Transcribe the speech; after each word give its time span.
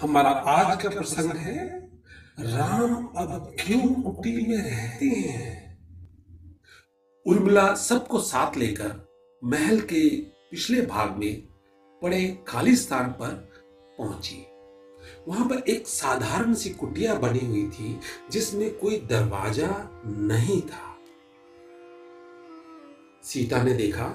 हमारा 0.00 0.30
आज 0.30 0.82
का 0.82 0.88
प्रसंग 0.88 1.32
है, 1.32 1.68
राम 2.40 2.94
अब 3.16 3.56
क्यों 3.60 4.02
कुटी 4.02 4.46
में 4.46 4.56
रहते 4.56 5.06
हैं? 5.06 5.78
उर्मिला 7.26 7.74
सबको 7.74 8.20
साथ 8.20 8.56
लेकर 8.56 9.08
महल 9.44 9.80
के 9.80 10.08
पिछले 10.50 10.80
भाग 10.82 11.16
में 11.16 11.46
पड़े 12.02 12.44
खाली 12.48 12.76
स्थान 12.76 13.10
पर 13.10 13.28
पहुँची। 13.98 14.46
वहाँ 15.28 15.48
पर 15.48 15.70
एक 15.70 15.86
साधारण 15.86 16.54
सी 16.54 16.70
कुटिया 16.70 17.14
बनी 17.14 17.46
हुई 17.46 17.66
थी, 17.66 18.00
जिसमें 18.30 18.78
कोई 18.78 18.98
दरवाज़ा 19.00 20.00
नहीं 20.06 20.60
था। 20.62 20.96
सीता 23.22 23.62
ने 23.62 23.74
देखा, 23.74 24.08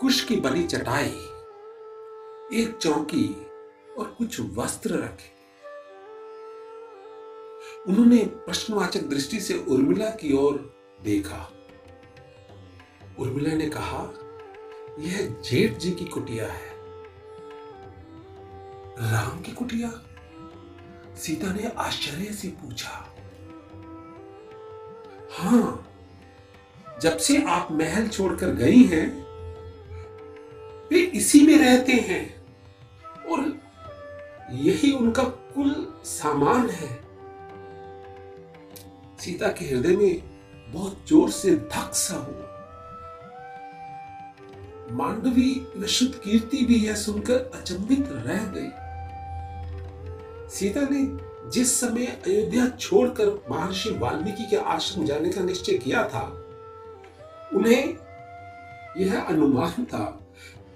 कुश 0.00 0.24
की 0.24 0.36
बनी 0.36 0.62
चटाई, 0.62 1.14
एक 2.60 2.78
चौकी 2.80 3.48
और 4.02 4.14
कुछ 4.18 4.40
वस्त्र 4.40 4.94
रखे। 4.94 5.42
उन्होंने 7.88 8.24
प्रश्नवाचक 8.24 9.00
दृष्टि 9.00 9.40
से 9.40 9.54
उर्मिला 9.54 10.10
की 10.10 10.32
ओर 10.32 10.76
देखा। 11.02 11.52
उर्मिला 13.18 13.54
ने 13.54 13.66
कहा, 13.66 14.14
यह 14.98 15.42
जेठ 15.50 15.78
जी 15.78 15.90
की 15.90 16.04
कुटिया 16.04 16.52
है। 16.52 16.72
राम 19.12 19.40
की 19.40 19.52
कुटिया? 19.52 20.04
सीता 21.16 21.52
ने 21.52 21.68
आश्चर्य 21.68 22.32
से 22.32 22.48
पूछा। 22.48 23.14
हाँ, 25.32 25.88
जब 27.02 27.16
से 27.16 27.42
आप 27.42 27.68
महल 27.72 28.08
छोड़कर 28.08 28.48
गई 28.48 28.82
हैं, 28.82 29.22
वे 30.88 31.00
इसी 31.00 31.46
में 31.46 31.58
रहते 31.58 31.92
हैं। 31.92 32.41
यही 34.50 34.92
उनका 34.92 35.22
कुल 35.22 35.74
सामान 36.04 36.68
है। 36.70 36.88
सीता 39.18 39.48
के 39.48 39.64
हृदय 39.64 39.96
में 39.96 40.22
बहुत 40.68 41.04
ज़ोर 41.08 41.30
से 41.30 41.54
धक 41.56 41.94
सा 41.94 42.16
हुआ। 42.16 42.48
मांडवी 44.92 45.50
व 45.76 45.86
शुद्ध 45.86 46.14
कीर्ति 46.14 46.64
भी 46.66 46.76
यह 46.76 46.94
सुनकर 46.94 47.50
अचंभित 47.54 48.08
रह 48.08 48.44
गई। 48.46 48.70
सीता 50.50 50.80
ने 50.90 51.02
जिस 51.50 51.80
समय 51.80 52.06
अयोध्या 52.06 52.68
छोड़कर 52.70 53.28
महर्षि 53.50 53.90
वाल्मीकि 53.90 54.44
के 54.46 54.56
आश्रम 54.56 55.04
जाने 55.04 55.30
का 55.30 55.42
निश्चय 55.42 55.78
किया 55.78 56.08
था, 56.08 56.22
उन्हें 57.54 57.96
यह 58.96 59.20
अनुमान 59.20 59.84
था 59.84 60.04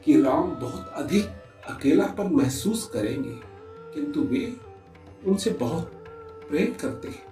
कि 0.05 0.21
राम 0.23 0.51
बहुत 0.61 0.93
अधिक 0.97 1.25
अकेलापन 1.69 2.33
महसूस 2.33 2.91
करेंगे। 2.95 3.35
किंतु 3.97 4.21
वे 4.21 4.57
उनसे 5.27 5.51
बहुत 5.51 5.85
प्रेम 6.51 6.83
करते 6.83 7.09
हैं। 7.09 7.23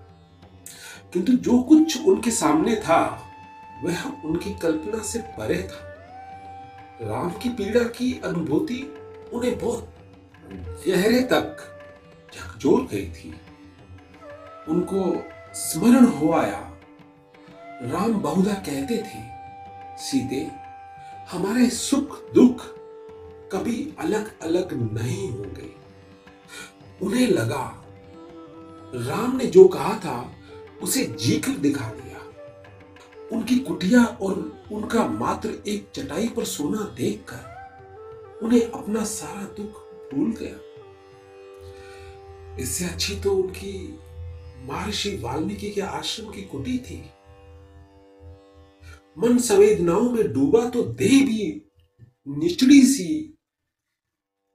किंतु 1.12 1.32
जो 1.32 1.62
कुछ 1.62 2.06
उनके 2.06 2.30
सामने 2.30 2.76
था, 2.76 3.28
वह 3.84 4.04
उनकी 4.24 4.54
कल्पना 4.54 5.02
से 5.02 5.18
परे 5.18 5.62
था। 5.62 5.94
राम 7.02 7.30
की 7.30 7.48
पीड़ा 7.48 7.84
की 7.84 8.20
अनुभूति 8.24 8.96
उन्हें 9.32 9.58
बहुत 9.58 9.94
गहरे 10.88 11.22
तक 11.22 11.56
झकझोर 12.34 12.80
गई 12.80 13.10
थी। 13.10 13.34
उनको 14.68 15.24
स्मरण 15.54 16.04
हो 16.04 16.32
आया। 16.32 16.70
राम 17.82 18.12
बहुधा 18.12 18.54
कहते 18.54 18.96
थे, 18.98 19.34
सीते, 19.98 20.50
हमारे 21.30 21.70
सुख 21.70 22.32
दुख 22.34 22.66
कभी 23.52 23.94
अलग 23.98 24.40
अलग 24.40 24.92
नहीं 24.92 25.30
होंगे। 25.30 25.73
उन्हें 27.04 27.28
लगा, 27.28 27.64
राम 28.94 29.36
ने 29.36 29.46
जो 29.46 29.68
कहा 29.68 29.98
था, 29.98 30.36
उसे 30.82 31.04
जीकर 31.04 31.56
दिखा 31.58 31.90
दिया। 31.90 32.20
उनकी 33.32 33.56
कुटिया 33.58 34.04
और 34.04 34.64
उनका 34.72 35.06
मात्र 35.06 35.62
एक 35.66 35.88
चटाई 35.94 36.28
पर 36.28 36.44
सोना 36.44 36.94
देखकर 36.96 38.42
उन्हें 38.42 38.70
अपना 38.70 39.04
सारा 39.04 39.42
दुख 39.42 39.80
भूल 40.14 40.30
गया। 40.32 40.58
इससे 42.60 42.84
अच्छी 42.84 43.20
तो 43.20 43.34
उनकी 43.34 43.98
महर्षि 44.66 45.16
वाल्मीकि 45.16 45.70
के 45.70 45.80
आश्रम 45.80 46.30
की 46.30 46.42
कुटी 46.42 46.78
थी। 46.78 46.98
मन 49.18 49.38
संवेदनाओं 49.38 50.10
में 50.10 50.32
डूबा 50.32 50.68
तो 50.70 50.82
देह 50.82 51.24
भी 51.26 51.70
निचड़ी 52.28 52.80
सी 52.82 53.38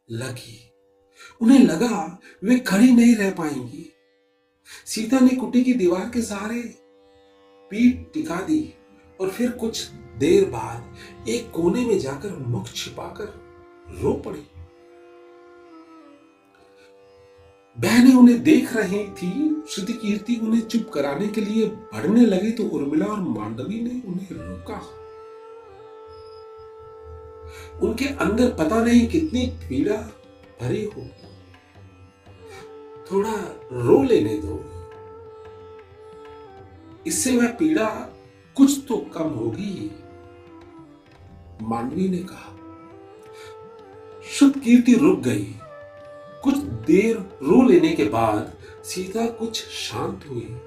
लगी। 0.09 0.68
उन्हें 1.41 1.59
लगा, 1.59 2.19
वे 2.43 2.59
खड़ी 2.59 2.91
नहीं 2.91 3.15
रह 3.15 3.31
पाएँगी। 3.31 3.85
सीता 4.85 5.19
ने 5.19 5.35
कुटी 5.35 5.63
की 5.63 5.73
दीवार 5.73 6.09
के 6.13 6.21
सहारे 6.21 6.61
पीठ 7.71 8.13
टिका 8.13 8.35
दी 8.41 8.61
और 9.19 9.29
फिर 9.29 9.51
कुछ 9.51 9.83
देर 10.19 10.45
बाद 10.45 11.29
एक 11.29 11.49
कोने 11.51 11.85
में 11.85 11.99
जाकर 11.99 12.35
मुख 12.47 12.67
छिपाकर 12.67 13.33
रो 14.01 14.13
पड़ी। 14.25 14.45
बहनें 17.77 18.13
उन्हें 18.15 18.41
देख 18.43 18.75
रही 18.75 19.03
थी 19.13 19.31
श्रुति 19.69 19.93
कीर्ति 19.93 20.35
उन्हें 20.35 20.61
चुप 20.61 20.89
कराने 20.93 21.27
के 21.27 21.41
लिए 21.41 21.65
बढ़ने 21.65 22.25
लगी 22.25 22.51
तो 22.51 22.63
उर्मिला 22.69 23.05
और 23.05 23.19
मांडवी 23.19 23.81
ने 23.81 24.01
उन्हें 24.07 24.31
रोका। 24.31 24.81
उनके 27.79 28.05
अंदर 28.05 28.51
पता 28.55 28.83
नहीं 28.83 29.07
कितनी 29.07 29.45
पीड़ा 29.69 29.95
भरी 30.61 30.83
हो 30.85 31.01
थोड़ा 33.11 33.33
रो 33.73 34.03
लेने 34.03 34.37
दो। 34.37 34.63
इससे 37.07 37.35
वह 37.37 37.47
पीड़ा 37.47 37.85
कुछ 38.57 38.79
तो 38.87 38.97
कम 39.13 39.29
होगी, 39.29 39.91
मानवी 41.61 42.07
ने 42.09 42.17
कहा। 42.17 42.55
शुद्ध 44.29 44.59
कीर्ति 44.59 44.93
रुक 44.93 45.19
गई। 45.19 45.45
कुछ 46.43 46.57
देर 46.87 47.17
रो 47.43 47.61
लेने 47.63 47.89
के 47.89 48.03
बाद 48.03 48.53
सीता 48.83 49.25
कुछ 49.27 49.63
शांत 49.67 50.25
हुई। 50.29 50.57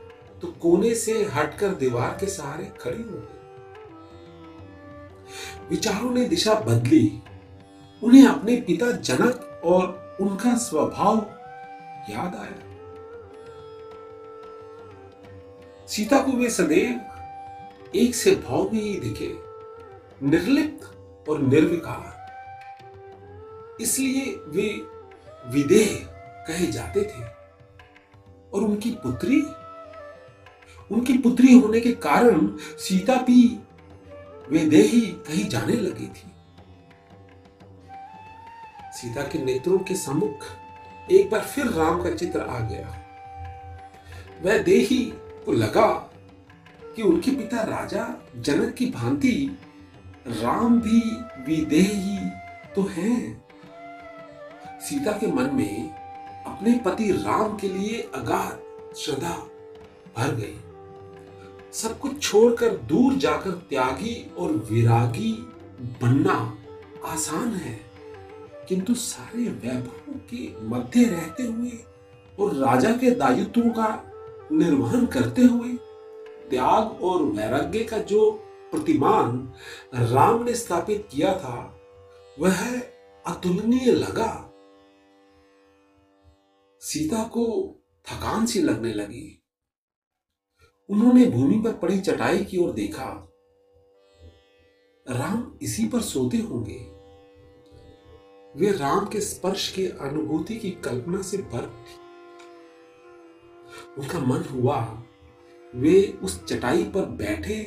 तो 0.43 0.49
कोने 0.63 0.95
से 0.95 1.13
हटकर 1.25 1.75
दीवार 1.75 2.17
के 2.21 2.27
सहारे 2.27 2.65
खड़ी 2.81 3.03
हो 3.03 3.11
गई। 3.11 3.39
विचारों 5.71 6.11
ने 6.11 6.25
दिशा 6.25 6.55
बदली। 6.55 7.23
उन्हें 8.03 8.27
अपने 8.27 8.57
पिता 8.57 8.91
जनक 8.93 9.63
और 9.65 10.17
उनका 10.21 10.55
स्वभाव 10.55 11.21
याद 12.11 12.35
आया। 12.35 12.73
सीता 15.87 16.21
को 16.21 16.33
वे 16.33 16.51
सदैव 16.51 17.01
एक 17.95 18.15
से 18.15 18.35
भाव 18.35 18.71
में 18.73 18.81
ही 18.81 19.01
दिखे, 19.01 19.37
निर्लिप्त 20.23 20.85
और 21.29 21.39
निर्विकार। 21.39 22.23
इसलिए 23.81 24.35
वे 24.49 24.83
विदेह 25.47 26.07
कहे 26.49 26.67
जाते 26.67 27.03
थे। 27.03 27.25
और 28.55 28.63
उनकी 28.63 28.91
पुत्री? 28.91 29.43
उनकी 30.95 31.19
पुत्री 31.19 31.59
होने 31.59 31.81
के 31.81 31.93
कारण 31.93 32.57
सीता 32.57 33.15
भी 33.15 33.59
विदेही 34.51 35.01
कही 35.01 35.45
जाने 35.45 35.73
लगी 35.73 36.07
थी। 36.07 36.33
सीता 38.93 39.23
के 39.23 39.45
नेत्रों 39.45 39.79
के 39.79 39.95
सम्मुख 39.95 40.62
एक 41.11 41.31
बार 41.31 41.41
फिर 41.41 41.67
राम 41.67 42.03
का 42.03 42.11
चित्र 42.11 42.41
आ 42.41 42.59
गया। 42.59 42.99
वह 44.43 44.59
देही 44.59 44.99
को 45.45 45.53
लगा 45.53 45.89
कि 46.97 47.03
उनके 47.03 47.31
पिता 47.31 47.63
राजा, 47.63 48.27
जनक 48.37 48.75
की 48.75 48.87
भांति 48.87 49.59
राम 50.27 50.81
भी 50.81 51.01
विदेही 51.47 52.19
तो 52.75 52.83
हैं। 52.83 53.45
सीता 54.81 55.13
के 55.13 55.27
मन 55.27 55.51
में 55.55 55.91
अपने 56.47 56.81
पति 56.85 57.11
राम 57.13 57.57
के 57.57 57.69
लिए 57.69 58.11
अगाध 58.15 58.95
श्रद्धा 58.97 59.35
भर 60.17 60.35
गई। 60.35 60.59
सब 61.73 61.99
कुछ 61.99 62.23
छोड़कर 62.23 62.69
दूर 62.69 63.15
जाकर 63.15 63.51
त्यागी 63.51 64.31
और 64.39 64.53
विरागी 64.53 65.33
बनना 66.03 66.57
आसान 67.05 67.55
है। 67.55 67.92
किंतु 68.69 68.95
सारे 68.95 69.45
वैभवों 69.45 70.15
के 70.15 70.61
मध्य 70.61 71.05
रहते 71.05 71.43
हुए 71.43 71.71
और 72.41 72.55
राजा 72.55 72.91
के 72.91 73.11
दायित्वों 73.11 73.71
का 73.71 74.13
निर्वहन 74.53 75.07
करते 75.07 75.43
हुए 75.43 75.73
त्याग 76.51 77.03
और 77.03 77.23
वैराग्य 77.23 77.85
का 77.85 77.99
जो 77.99 78.31
प्रतिमान 78.71 79.53
राम 79.95 80.45
ने 80.45 80.55
स्थापित 80.55 81.09
किया 81.13 81.39
था, 81.39 81.81
वह 82.39 82.81
अतुलनीय 83.27 83.93
लगा। 83.93 84.49
सीता 86.81 87.25
को 87.25 87.77
थकान 88.05 88.47
सी 88.47 88.63
लगने 88.63 88.93
लगी। 88.93 89.45
उन्होंने 90.91 91.27
भूमि 91.27 91.59
पर 91.59 91.73
पड़ी 91.73 92.01
चटाई 92.01 92.45
की 92.45 92.59
ओर 92.59 92.73
देखा। 92.73 93.29
राम 95.11 95.59
इसी 95.63 95.87
पर 95.87 96.01
सोते 96.01 96.37
होंगे। 96.37 96.92
वे 98.55 98.71
राम 98.71 99.07
के 99.07 99.21
स्पर्श 99.21 99.69
की 99.73 99.87
अनुभूति 99.87 100.55
की 100.55 100.71
कल्पना 100.85 101.21
से 101.23 101.37
भर 101.37 101.65
उठी 101.65 102.01
उनका 103.99 104.19
मन 104.19 104.45
हुआ। 104.53 104.81
वे 105.75 106.19
उस 106.23 106.45
चटाई 106.45 106.83
पर 106.85 107.05
बैठे 107.19 107.61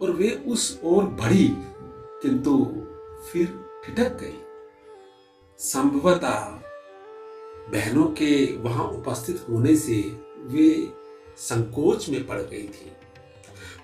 और 0.00 0.10
वे 0.10 0.30
उस 0.46 0.80
ओर 0.84 1.04
बढ़ी, 1.04 1.48
किंतु 2.22 2.56
फिर 3.30 3.46
ठिठक 3.84 4.18
गई। 4.20 4.38
संभवतः 5.58 6.44
बहनों 7.72 8.04
के 8.12 8.56
वहाँ 8.58 8.84
उपस्थित 8.88 9.44
होने 9.48 9.76
से 9.76 10.00
वे 10.46 10.70
संकोच 11.38 12.08
में 12.08 12.26
पड़ 12.26 12.40
गई 12.40 12.68
थी। 12.68 12.92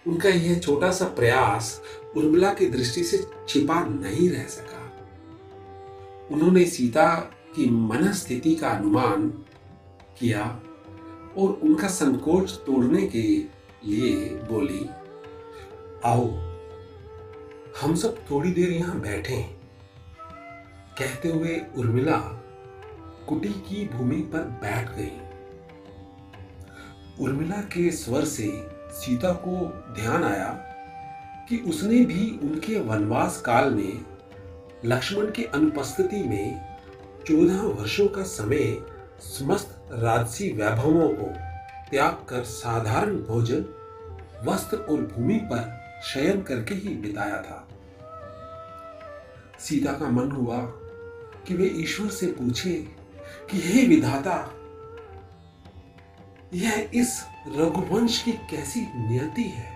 उनका 0.07 0.29
यह 0.29 0.59
छोटा 0.59 0.91
सा 0.93 1.09
प्रयास 1.09 1.81
उर्मिला 2.17 2.53
की 2.55 2.67
दृष्टि 2.67 3.05
से 3.05 3.25
छिपा 3.49 3.85
नहीं 3.85 4.31
रह 4.31 4.47
सका। 4.47 4.82
उन्होंने 6.33 6.65
सीता 6.65 7.15
की 7.57 7.71
मन 7.71 8.13
स्थिति 8.13 8.55
का 8.55 8.71
अनुमान 8.71 9.29
किया 10.19 10.61
और 11.39 11.61
उनका 11.63 11.89
संकोच 11.89 12.53
तोड़ने 12.53 13.07
के 13.07 13.23
लिए 13.89 14.27
बोली, 14.29 14.89
आओ, 16.05 16.29
हम 17.83 17.95
सब 17.95 18.19
थोड़ी 18.31 18.51
देर 18.51 18.71
यहाँ 18.71 19.01
बैठे 19.01 19.43
कहते 20.99 21.29
हुए 21.29 21.61
उर्मिला 21.77 22.19
कुटी 23.29 23.49
की 23.49 23.89
भूमि 23.89 24.17
पर 24.17 24.39
बैठ 24.39 24.91
गई। 24.97 25.19
उर्मिला 27.25 27.57
के 27.57 27.91
स्वर 27.91 28.25
से 28.25 28.67
सीता 28.91 29.33
को 29.33 29.57
ध्यान 29.95 30.25
आया 30.25 30.49
कि 31.49 31.57
उसने 31.57 32.05
भी 32.05 32.39
उनके 32.43 32.81
वनवास 32.81 33.41
काल 33.41 33.75
में 33.75 34.05
लक्ष्मण 34.85 35.31
की 35.31 35.45
अनुपस्थिति 35.45 36.17
में 36.17 36.77
चौदह 37.29 37.63
वर्षों 37.63 38.09
का 38.09 38.23
समय 38.23 38.77
समस्त 39.21 39.89
राजसी 39.93 40.53
वैभवों 40.53 41.09
को 41.09 41.27
त्याग 41.91 42.27
कर 42.29 42.43
साधारण 42.45 43.17
भोजन, 43.17 43.65
वस्त्र 44.45 44.77
और 44.77 45.03
भूमि 45.03 45.35
पर 45.35 45.83
शयन 46.05 46.43
करके 46.43 46.75
ही 46.75 46.95
बिताया 46.95 47.43
था। 47.43 47.69
सीता 49.59 49.93
का 49.93 50.09
मन 50.09 50.31
हुआ 50.31 50.59
कि 51.47 51.55
वे 51.55 51.67
ईश्वर 51.67 52.09
से 52.09 52.27
पूछे 52.27 52.73
कि 53.51 53.61
हे 53.61 53.87
विधाता, 53.87 54.55
यह 56.55 56.91
इस 56.95 57.25
रघुवंश 57.57 58.23
की 58.23 58.33
कैसी 58.33 58.81
नियति 58.81 59.43
है? 59.43 59.73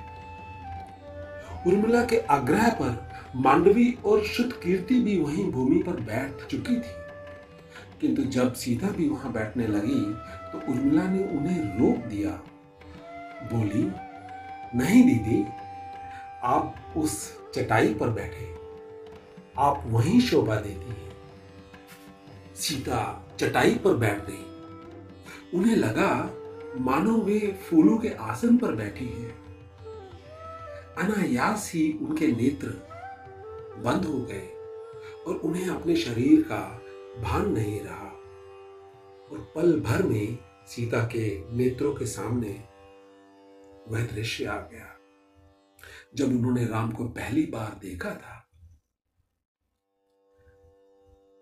उर्मिला 1.67 2.05
के 2.05 2.19
आग्रह 2.19 2.69
पर 2.69 3.06
मांडवी 3.37 3.99
और 4.05 4.25
शुद्ध 4.25 4.53
कीर्ति 4.53 5.01
भी 5.01 5.19
वहीं 5.19 5.51
भूमि 5.51 5.83
पर 5.83 5.93
बैठ 5.93 6.47
चुकी 6.47 6.77
थी। 6.77 7.07
किंतु 8.01 8.23
जब 8.23 8.55
सीता 8.55 8.89
भी 8.91 9.09
वहाँ 9.09 9.33
बैठने 9.33 9.67
लगी 9.67 10.15
तो 10.53 10.73
उर्मिला 10.73 11.03
ने 11.03 11.25
उन्हें 11.25 11.79
रोक 11.79 12.07
दिया। 12.07 12.31
बोली, 13.53 13.83
नहीं 14.79 15.03
दीदी, 15.03 15.45
आप 16.45 16.95
उस 16.97 17.39
चटाई 17.55 17.95
पर 17.95 18.09
बैठे। 18.09 18.55
आप 19.59 19.83
वहीं 19.87 20.21
शोभा 20.21 20.57
देती 20.57 20.89
हैं। 20.89 21.13
सीता 22.57 23.29
चटाई 23.41 23.75
पर 23.75 23.95
बैठ 23.95 24.27
गई। 24.27 24.45
उन्हें 25.55 25.77
लगा 25.77 26.31
मानो 26.81 27.17
वे 27.17 27.59
फूलों 27.71 27.99
के 27.99 28.09
आसन 28.09 28.57
पर 28.57 28.73
बैठी 28.73 29.07
है। 29.07 29.29
अनायास 30.99 31.71
ही 31.75 31.93
उनके 31.93 32.27
नेत्र 32.27 32.86
बंद 33.83 34.05
हो 34.05 34.19
गए 34.19 34.47
और 35.27 35.37
उन्हें 35.37 35.69
अपने 35.69 35.97
शरीर 35.97 36.43
का 36.43 36.83
भान 37.23 37.51
नहीं 37.51 37.81
रहा। 37.81 38.07
और 39.33 39.53
पल 39.55 39.81
भर 39.81 40.03
में 40.03 40.39
सीता 40.67 41.03
के 41.05 41.57
नेत्रों 41.57 41.95
के 41.95 42.07
सामने 42.07 42.69
वह 43.89 44.07
दृश्य 44.07 44.45
आ 44.45 44.57
गया। 44.57 44.99
जब 46.15 46.27
उन्होंने 46.27 46.67
राम 46.67 46.93
को 46.93 47.05
पहली 47.05 47.47
बार 47.47 47.79
देखा 47.83 48.11
था, 48.11 48.43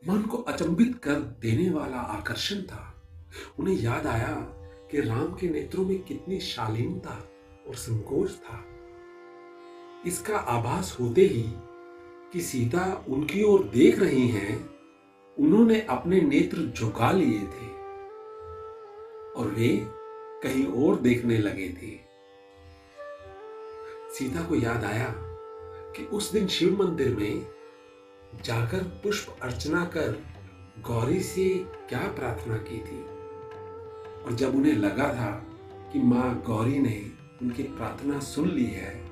मन 0.08 0.22
को 0.22 0.36
अचंभित 0.36 1.00
कर 1.04 1.14
देने 1.14 1.70
वाला 1.70 1.96
आकर्षण 1.96 2.62
था। 2.62 3.02
उन्हें 3.58 3.76
याद 3.76 4.06
आया 4.06 4.36
कि 4.90 5.00
राम 5.00 5.34
के 5.34 5.48
नेत्रों 5.48 5.84
में 5.84 6.02
कितनी 6.02 6.40
शालीनता 6.40 7.28
और 7.68 7.74
संकोच 7.74 8.30
था। 8.30 8.64
इसका 10.06 10.38
आभास 10.38 10.96
होते 11.00 11.20
ही 11.20 11.42
कि 12.34 12.40
सीता 12.40 13.04
उनकी 13.08 13.42
ओर 13.42 13.64
देख 13.64 13.98
रही 13.98 14.28
हैं, 14.28 14.70
उन्होंने 15.38 15.80
अपने 15.80 16.20
नेत्र 16.20 16.72
झुका 16.76 17.12
लिए 17.12 17.38
थे 17.38 17.68
और 19.32 19.54
वे 19.58 19.68
कहीं 20.42 20.66
और 20.66 20.96
देखने 20.96 21.38
लगे 21.38 21.68
थे। 21.68 22.00
सीता 24.14 24.42
को 24.42 24.54
याद 24.54 24.84
आया 24.84 25.14
कि 25.96 26.04
उस 26.04 26.32
दिन 26.32 26.46
शिव 26.46 26.82
मंदिर 26.82 27.16
में 27.16 27.46
जाकर 28.44 28.78
पुष्प 28.78 29.36
अर्चना 29.42 29.84
कर 29.84 30.22
गौरी 30.80 31.20
से 31.20 31.48
क्या 31.88 32.12
प्रार्थना 32.12 32.56
की 32.56 32.78
थी? 32.78 33.02
और 34.24 34.32
जब 34.32 34.54
उन्हें 34.54 34.74
लगा 34.74 35.08
था 35.14 35.46
कि 35.92 35.98
माँ 35.98 36.42
गौरी 36.46 36.78
ने 36.78 37.10
उनकी 37.42 37.62
प्रार्थना 37.62 38.20
सुन 38.20 38.50
ली 38.50 38.66
है 38.66 39.04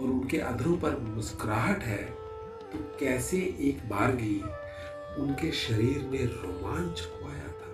और 0.00 0.08
उनके 0.08 0.38
अधरों 0.38 0.76
पर 0.76 0.96
मुस्कुराहट 0.96 1.82
है 1.82 2.25
कैसे 2.76 3.36
एक 3.38 3.88
बार 3.88 4.12
भी 4.12 4.42
उनके 5.22 5.52
शरीर 5.52 5.98
में 5.98 6.24
रोमांच 6.24 6.98
छुपाया 6.98 7.48
था। 7.48 7.66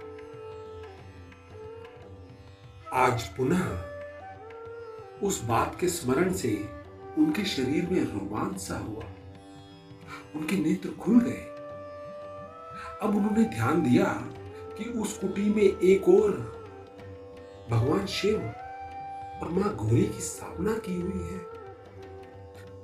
आज 2.93 3.23
पुनः 3.23 3.93
उस 5.27 5.45
बात 5.45 5.77
के 5.81 5.89
स्मरण 5.89 6.33
से 6.33 6.69
उनके 7.19 7.45
शरीर 7.45 7.89
में 7.91 8.01
रोमांच 8.01 8.61
सा 8.61 8.79
हुआ। 8.79 9.05
उनके 10.37 10.57
नेत्र 10.57 10.89
खुल 10.89 11.21
गए। 11.21 11.49
अब 13.03 13.17
उन्होंने 13.17 13.45
ध्यान 13.45 13.83
दिया 13.83 14.05
कि 14.79 14.85
उस 14.85 15.19
कुटी 15.19 15.55
में 15.55 15.81
एक 15.81 16.09
और 16.09 16.63
भगवान 17.71 18.07
शिव 18.07 18.41
और 19.43 19.49
माँ 19.51 19.77
गौरी 19.77 20.03
की 20.03 20.21
स्थापना 20.21 20.75
की 20.75 21.01
हुई 21.01 21.23
है। 21.23 21.62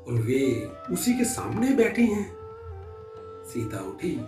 और 0.08 0.14
वे 0.14 0.72
उसी 0.90 1.18
के 1.18 1.24
सामने 1.24 1.70
बैठी 1.70 2.06
हैं। 2.06 2.32
सीता 3.44 3.78
उठी। 3.78 4.20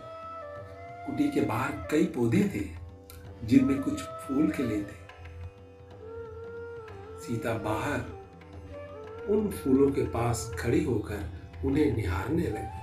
कुटी 1.07 1.31
के 1.31 1.41
बाहर 1.41 1.73
कई 1.73 2.05
पौधे 2.05 2.51
थे, 2.55 2.69
जिनमें 3.47 3.83
कुछ 3.83 4.03
फूल 4.03 4.51
खिले 4.51 4.83
थे। 4.83 5.01
सीता 7.21 7.59
बाहर 7.59 8.01
उन 9.29 9.51
फूलों 9.51 9.91
के 9.91 10.03
पास 10.03 10.53
खड़ी 10.59 10.85
होकर 10.85 11.31
उन्हें 11.65 11.97
निहारने 11.97 12.43
लगी। 12.43 12.81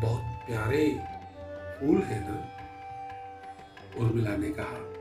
बहुत 0.00 0.46
प्यारे 0.46 1.00
फूल 1.80 2.02
है 2.02 2.30
ना? 2.30 2.48
उर्मिला 3.98 4.36
ने 4.36 4.48
कहा। 4.48 4.92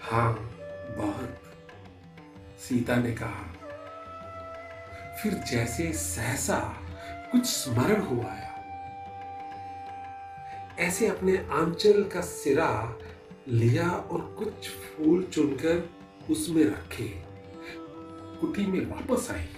हाँ 0.00 0.34
बहुत। 0.98 1.38
सीता 2.58 2.96
ने 2.96 3.12
कहा। 3.12 3.61
फिर 5.20 5.32
जैसे 5.32 5.92
सहसा 5.92 6.58
कुछ 7.32 7.44
स्मरण 7.44 8.00
हुआ 8.00 8.24
आया 8.24 8.48
ऐसे 10.78 11.06
अपने 11.06 11.36
आंचल 11.36 12.02
का 12.04 12.20
सिरा 12.20 12.98
लिया 13.48 13.90
और 13.90 14.20
कुछ 14.38 14.68
फूल 14.70 15.22
चुनकर 15.22 15.90
उसमें 16.30 16.64
रखे। 16.64 17.08
कुटी 18.40 18.66
में 18.66 18.86
वापस 18.86 19.30
आई। 19.30 19.48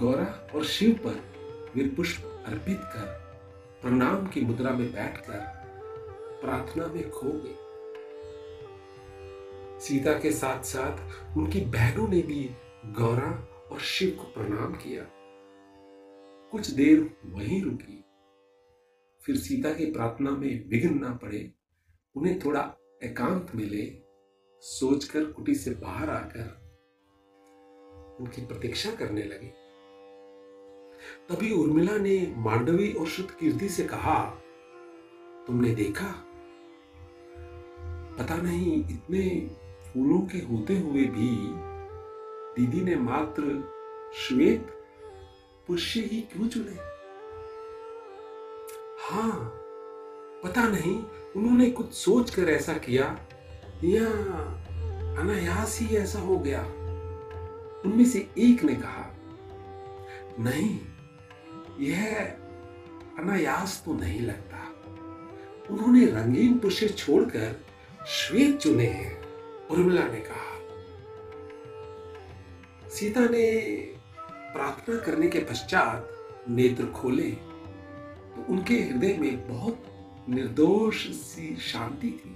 गौरा 0.00 0.48
और 0.54 0.64
शिव 0.64 0.92
पर 1.06 1.22
वे 1.76 1.88
पुष्प 1.88 2.44
अर्पित 2.46 2.80
कर 2.84 3.26
प्रणाम 3.82 4.26
की 4.26 4.40
मुद्रा 4.40 4.70
में 4.70 4.92
बैठकर 4.92 5.38
प्रार्थना 6.42 6.86
में 6.86 7.10
खो 7.10 7.28
गई 7.34 7.56
सीता 9.80 10.12
के 10.12 10.32
साथ 10.32 10.62
साथ 10.62 10.96
उनकी 11.36 11.60
बहनों 11.60 12.08
ने 12.08 12.22
भी 12.22 12.50
गौरा 12.86 13.48
और 13.72 13.80
शिव 13.80 14.10
को 14.10 14.24
प्रणाम 14.24 14.72
किया। 14.72 15.06
कुछ 16.52 16.70
देर 16.70 17.16
वहीं 17.26 17.62
रुकी। 17.62 18.04
फिर 19.22 19.36
सीता 19.36 19.74
की 19.74 19.86
प्रार्थना 19.92 20.30
में 20.30 20.68
विघ्न 20.68 20.98
ना 20.98 21.14
पड़े, 21.14 21.52
उन्हें 22.16 22.38
थोड़ा 22.38 22.76
एकांत 23.04 23.52
मिले, 23.54 24.02
सोचकर 24.60 25.24
कुटी 25.24 25.54
से 25.54 25.70
बाहर 25.70 26.10
आकर 26.10 26.66
उनकी 28.20 28.46
प्रतीक्षा 28.46 28.94
करने 28.94 29.22
लगी। 29.22 29.52
तभी 31.28 31.52
उर्मिला 31.52 31.96
ने 31.98 32.34
मांडवी 32.36 32.92
और 32.92 33.06
शुद्ध 33.06 33.30
कीर्ति 33.30 33.68
से 33.68 33.84
कहा, 33.84 34.24
तुमने 35.46 35.74
देखा? 35.74 36.22
पता 38.18 38.36
नहीं, 38.36 38.84
इतने 38.84 39.50
फूलों 39.90 40.20
के 40.20 40.38
होते 40.38 40.78
हुए 40.78 41.04
भी 41.04 41.65
दीदी 42.56 42.80
ने 42.80 42.96
मात्र 42.96 43.42
श्वेत 44.14 44.66
पुष्य 45.66 46.00
ही 46.00 46.20
क्यों 46.20 46.48
चुने? 46.48 46.76
हाँ 49.02 49.52
पता 50.44 50.68
नहीं, 50.68 51.04
उन्होंने 51.36 51.70
कुछ 51.70 51.92
सोच 51.92 52.30
कर 52.30 52.42
ऐसा 52.42 52.72
किया, 52.72 53.04
या 53.84 54.06
अनायास 55.20 55.78
ही 55.80 55.96
ऐसा 55.96 56.18
हो 56.18 56.38
गया। 56.38 56.62
उनमें 57.84 58.04
से 58.04 58.30
एक 58.38 58.62
ने 58.62 58.74
कहा, 58.74 59.16
नहीं, 60.40 60.80
यह 61.80 62.16
अनायास 63.18 63.82
तो 63.84 63.94
नहीं 63.94 64.20
लगता। 64.20 64.56
उन्होंने 65.70 66.06
रंगीन 66.06 66.58
पुष्य 66.58 66.88
छोड़कर 66.88 67.64
श्वेत 68.06 68.58
चुने 68.58 68.86
हैं। 68.86 69.22
उर्मिला 69.68 70.08
ने 70.08 70.20
कहा 70.20 70.45
सीता 72.96 73.20
ने 73.20 73.48
प्रार्थना 74.52 74.96
करने 74.96 75.28
के 75.28 75.38
पश्चात 75.40 76.46
नेत्र 76.48 76.86
खोले। 76.92 77.30
तो 77.30 78.44
उनके 78.52 78.74
हृदय 78.74 79.16
में 79.18 79.48
बहुत 79.48 79.82
निर्दोष 80.28 81.06
सी 81.14 81.56
शांति 81.62 82.10
थी, 82.14 82.34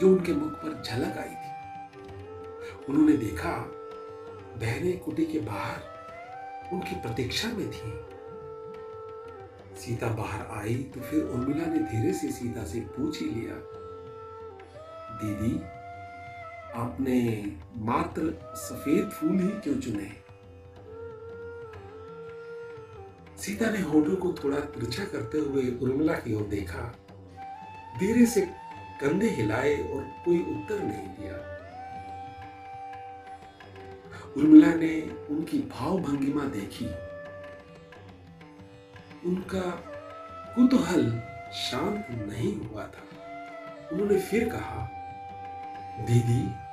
जो 0.00 0.08
उनके 0.08 0.32
मुख 0.32 0.52
पर 0.54 0.82
झलक 0.82 1.18
आई 1.18 1.34
थी। 1.34 1.50
उन्होंने 2.88 3.16
देखा, 3.16 3.54
बहने 4.56 4.92
कुटी 5.04 5.26
के 5.26 5.38
बाहर 5.40 6.72
उनकी 6.72 7.00
प्रतीक्षा 7.02 7.48
में 7.48 7.70
थी। 7.70 7.92
सीता 9.80 10.08
बाहर 10.14 10.46
आई 10.58 10.76
तो 10.94 11.00
फिर 11.00 11.24
उर्मिला 11.24 11.66
ने 11.66 11.78
धीरे 11.80 12.12
से 12.12 12.30
सीता 12.32 12.64
से 12.64 12.80
पूछ 12.96 13.20
ही 13.22 13.28
लिया, 13.28 13.54
दीदी 15.14 15.58
आपने 16.78 17.52
मात्र 17.76 18.54
सफ़ेद 18.56 19.10
फूल 19.10 19.40
ही 19.40 19.48
क्यों 19.48 19.80
चुने? 19.80 20.10
सीता 23.42 23.70
ने 23.70 23.80
होठों 23.80 24.16
को 24.16 24.32
थोड़ा 24.32 24.60
तिरछा 24.60 25.04
करते 25.04 25.38
हुए 25.38 25.62
उर्मिला 25.62 26.12
की 26.12 26.34
ओर 26.34 26.42
देखा। 26.42 26.94
धीरे 28.00 28.26
से 28.26 28.40
कंधे 29.00 29.28
हिलाए 29.30 29.94
और 29.94 30.02
कोई 30.24 30.38
उत्तर 30.38 30.78
नहीं 30.78 31.08
दिया। 31.08 31.34
उर्मिला 34.36 34.74
ने 34.74 35.02
उनकी 35.30 35.58
भाव 35.58 35.98
भंगिमा 35.98 36.44
देखी। 36.44 36.86
उनका 39.28 39.70
कुतूहल 40.54 41.22
शांत 41.52 42.06
नहीं 42.10 42.56
हुआ 42.56 42.82
था। 42.82 43.04
उन्होंने 43.92 44.20
फिर 44.20 44.48
कहा, 44.48 44.90
दीदी 45.98 46.67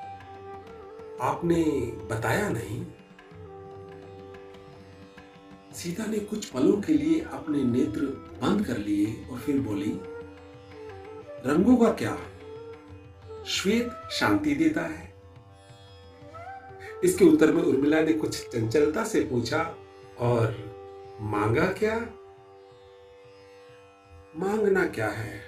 आपने 1.21 1.63
बताया 2.05 2.49
नहीं। 2.49 2.85
सीता 5.73 6.05
ने 6.05 6.19
कुछ 6.19 6.45
पलों 6.45 6.81
के 6.81 6.93
लिए 6.93 7.21
अपने 7.21 7.63
नेत्र 7.63 8.01
बंद 8.41 8.67
कर 8.67 8.77
लिए 8.77 9.27
और 9.31 9.39
फिर 9.39 9.59
बोली, 9.59 9.99
रंगों 11.45 11.77
का 11.77 11.93
क्या? 11.93 12.17
श्वेत 13.43 13.91
शांति 14.11 14.55
देता 14.55 14.81
है। 14.81 15.13
इसके 17.03 17.25
उत्तर 17.25 17.53
में 17.53 17.63
उर्मिला 17.63 18.01
ने 18.01 18.13
कुछ 18.13 18.47
चंचलता 18.47 19.03
से 19.03 19.21
पूछा, 19.21 19.75
और 20.19 20.75
मांगा 21.21 21.65
क्या? 21.65 21.99
मांगना 24.35 24.87
क्या 24.87 25.07
है? 25.07 25.41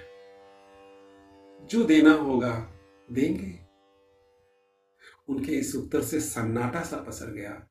जो 1.62 1.84
देना 1.84 2.12
होगा 2.12 2.72
देंगे। 3.12 3.67
उनके 5.28 5.52
इस 5.52 5.76
उत्तर 5.76 6.02
से 6.02 6.20
सन्नाटा 6.20 6.82
सा 6.82 6.96
पसर 6.96 7.30
गया। 7.30 7.68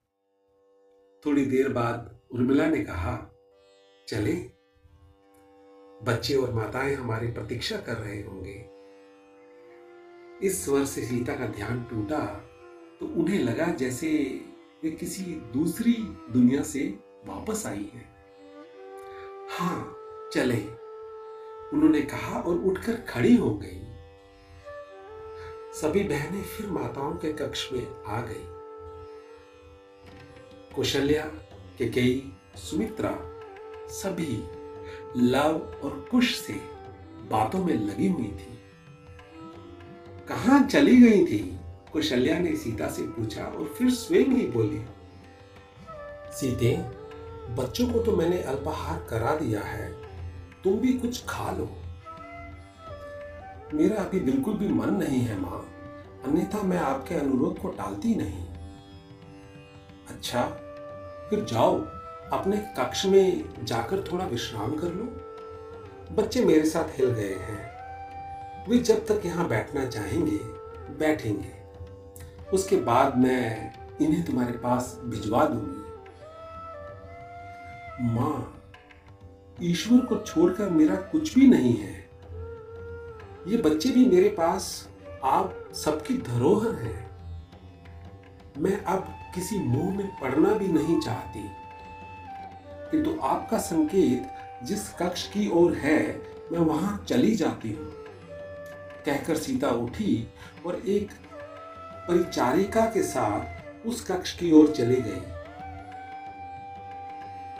थोड़ी 1.25 1.45
देर 1.45 1.69
बाद 1.69 2.19
उर्मिला 2.31 2.65
ने 2.65 2.83
कहा, 2.83 3.31
चले। 4.07 4.33
बच्चे 6.03 6.35
और 6.35 6.53
माताएँ 6.53 6.95
हमारी 6.95 7.27
प्रतीक्षा 7.27 7.77
कर 7.77 7.97
रहे 7.97 8.21
होंगे। 8.21 8.77
इस 10.47 10.65
स्वर 10.65 10.85
से 10.85 11.01
सीता 11.01 11.35
का 11.35 11.47
ध्यान 11.47 11.83
टूटा 11.83 12.25
तो 12.99 13.05
उन्हें 13.05 13.39
लगा 13.39 13.65
जैसे 13.65 14.07
वे 14.83 14.91
किसी 14.91 15.23
दूसरी 15.23 15.93
दुनिया 16.33 16.61
से 16.63 16.99
वापस 17.25 17.63
आई 17.67 17.91
है। 17.93 18.05
हाँ 19.49 19.97
चले। 20.33 20.61
उन्होंने 21.73 22.01
कहा 22.01 22.39
और 22.39 22.57
उठकर 22.57 22.95
खड़ी 22.95 23.35
हो 23.35 23.53
गई। 23.55 23.86
सभी 25.77 26.03
बहनें 26.03 26.41
फिर 26.43 26.69
माताओं 26.71 27.11
के 27.13 27.31
कक्ष 27.33 27.67
में 27.73 27.87
आ 28.07 28.21
गई। 28.21 28.43
कौशल्या, 30.75 31.25
केकई, 31.77 32.31
सुमित्रा 32.55 33.11
सभी 33.91 34.37
लव 35.17 35.55
और 35.83 36.07
कुश 36.11 36.35
से 36.37 36.53
बातों 37.31 37.63
में 37.65 37.73
लगी 37.75 38.07
हुई 38.07 38.31
थी। 38.31 38.57
कहा 40.29 40.59
चली 40.67 41.01
गई 41.01 41.25
थी? 41.25 41.39
कुशल्या 41.93 42.39
ने 42.39 42.55
सीता 42.55 42.89
से 42.89 43.07
पूछा 43.09 43.45
और 43.45 43.73
फिर 43.77 43.91
स्वयं 43.91 44.35
ही 44.35 44.47
बोली, 44.47 44.81
सीते, 46.31 46.75
बच्चों 47.55 47.89
को 47.89 47.99
तो 47.99 48.15
मैंने 48.15 48.41
अल्पाहार 48.43 49.05
करा 49.09 49.35
दिया 49.35 49.61
है, 49.61 49.91
तुम 50.63 50.79
भी 50.79 50.93
कुछ 50.93 51.23
खा 51.25 51.51
लो। 51.51 51.69
मेरा 53.73 54.03
अभी 54.03 54.19
बिल्कुल 54.19 54.53
भी 54.53 54.67
मन 54.67 54.89
नहीं 54.89 55.19
है 55.19 55.39
माँ। 55.39 55.69
अन्यथा 56.25 56.61
मैं 56.61 56.77
आपके 56.77 57.15
अनुरोध 57.15 57.59
को 57.59 57.67
टालती 57.67 58.15
नहीं। 58.15 58.45
अच्छा 60.09 60.43
फिर 61.29 61.43
जाओ, 61.43 61.79
अपने 62.31 62.57
कक्ष 62.57 63.05
में 63.05 63.43
जाकर 63.65 64.03
थोड़ा 64.11 64.25
विश्राम 64.25 64.75
कर 64.75 64.87
लो। 64.87 65.03
बच्चे 66.15 66.45
मेरे 66.45 66.69
साथ 66.69 66.99
हिल 66.99 67.09
गए 67.09 67.33
हैं। 67.33 67.77
वे 68.69 68.77
जब 68.77 69.05
तक 69.07 69.21
यहाँ 69.25 69.47
बैठना 69.47 69.85
चाहेंगे, 69.85 70.37
बैठेंगे। 70.97 71.53
उसके 72.53 72.75
बाद 72.75 73.17
मैं 73.17 73.73
इन्हें 74.01 74.25
तुम्हारे 74.25 74.53
पास 74.53 75.01
भिजवा 75.03 75.45
दूँगी। 75.45 75.87
माँ, 78.13 78.61
ईश्वर 79.61 80.05
को 80.05 80.17
छोड़कर 80.17 80.69
मेरा 80.69 80.95
कुछ 80.95 81.35
भी 81.35 81.47
नहीं 81.47 81.77
है। 81.77 82.06
ये 83.47 83.57
बच्चे 83.57 83.89
भी 83.89 84.05
मेरे 84.05 84.29
पास, 84.29 84.89
आप 85.23 85.71
सबकी 85.73 86.17
धरोहर 86.17 86.75
हैं। 86.75 87.09
मैं 88.57 88.83
अब 88.83 89.15
किसी 89.35 89.59
मुँह 89.59 89.97
में 89.97 90.07
पढ़ना 90.21 90.53
भी 90.53 90.67
नहीं 90.67 90.99
चाहती। 91.01 91.39
किंतु 92.91 93.11
तो 93.11 93.19
आपका 93.19 93.57
संकेत 93.57 94.29
जिस 94.63 94.89
कक्ष 94.89 95.27
की 95.27 95.49
ओर 95.49 95.73
है, 95.73 96.21
मैं 96.51 96.59
वहाँ 96.59 97.05
चली 97.09 97.35
जाती 97.35 97.71
हूँ। 97.71 97.91
कहकर 99.05 99.37
सीता 99.37 99.69
उठी 99.69 100.27
और 100.65 100.75
एक 100.75 101.11
परिचारिका 102.07 102.81
के 102.81 103.03
साथ 103.03 103.87
उस 103.87 104.05
कक्ष 104.05 104.37
की 104.37 104.51
ओर 104.51 104.71
चली 104.71 105.01
गई। 105.01 105.21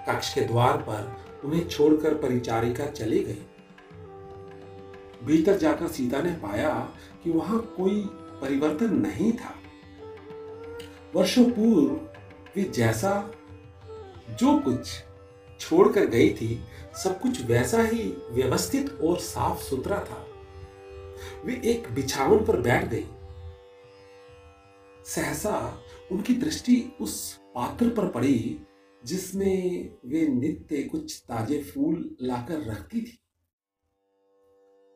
कक्ष 0.10 0.34
के 0.34 0.42
द्वार 0.42 0.78
पर 0.78 1.18
उन्हें 1.46 1.68
छोड़कर 1.68 2.14
परिचारिका 2.14 2.86
चली 2.86 3.24
गई। 3.24 3.46
भीतर 5.28 5.58
जाकर 5.58 5.88
सीता 5.88 6.22
ने 6.22 6.32
पाया 6.32 6.74
कि 7.24 7.32
वहाँ 7.32 7.74
कोई 7.78 8.02
परिवर्तन 8.42 8.94
नहीं 8.94 9.32
था। 9.34 9.56
वर्षों 11.16 11.46
पूर्व 11.46 11.94
वे 12.56 12.64
जैसा 12.64 13.34
जो 14.40 14.60
कुछ 14.60 14.90
छोड़कर 15.60 16.06
गई 16.06 16.30
थी, 16.30 16.64
सब 17.04 17.20
कुछ 17.22 17.46
वैसा 17.46 17.84
ही 17.84 18.04
व्यवस्थित 18.32 19.00
और 19.04 19.20
साफ़ 19.20 19.64
सुथरा 19.64 20.00
था। 20.00 20.28
वे 21.46 21.62
एक 21.66 21.92
बिछावन 21.92 22.46
पर 22.46 22.62
बैठ 22.62 22.88
गई। 22.88 23.06
सहसा 25.06 25.84
उनकी 26.12 26.34
दृष्टि 26.34 26.94
उस 27.02 27.40
पात्र 27.56 27.90
पर 27.90 28.08
पड़ी 28.08 28.62
जिसमें 29.06 29.90
वे 30.06 30.28
नित्य 30.28 30.84
कुछ 30.84 31.20
ताजे 31.20 31.64
फूल 31.64 32.18
लाकर 32.22 32.62
रखती 32.62 33.02
थी। 33.02 33.20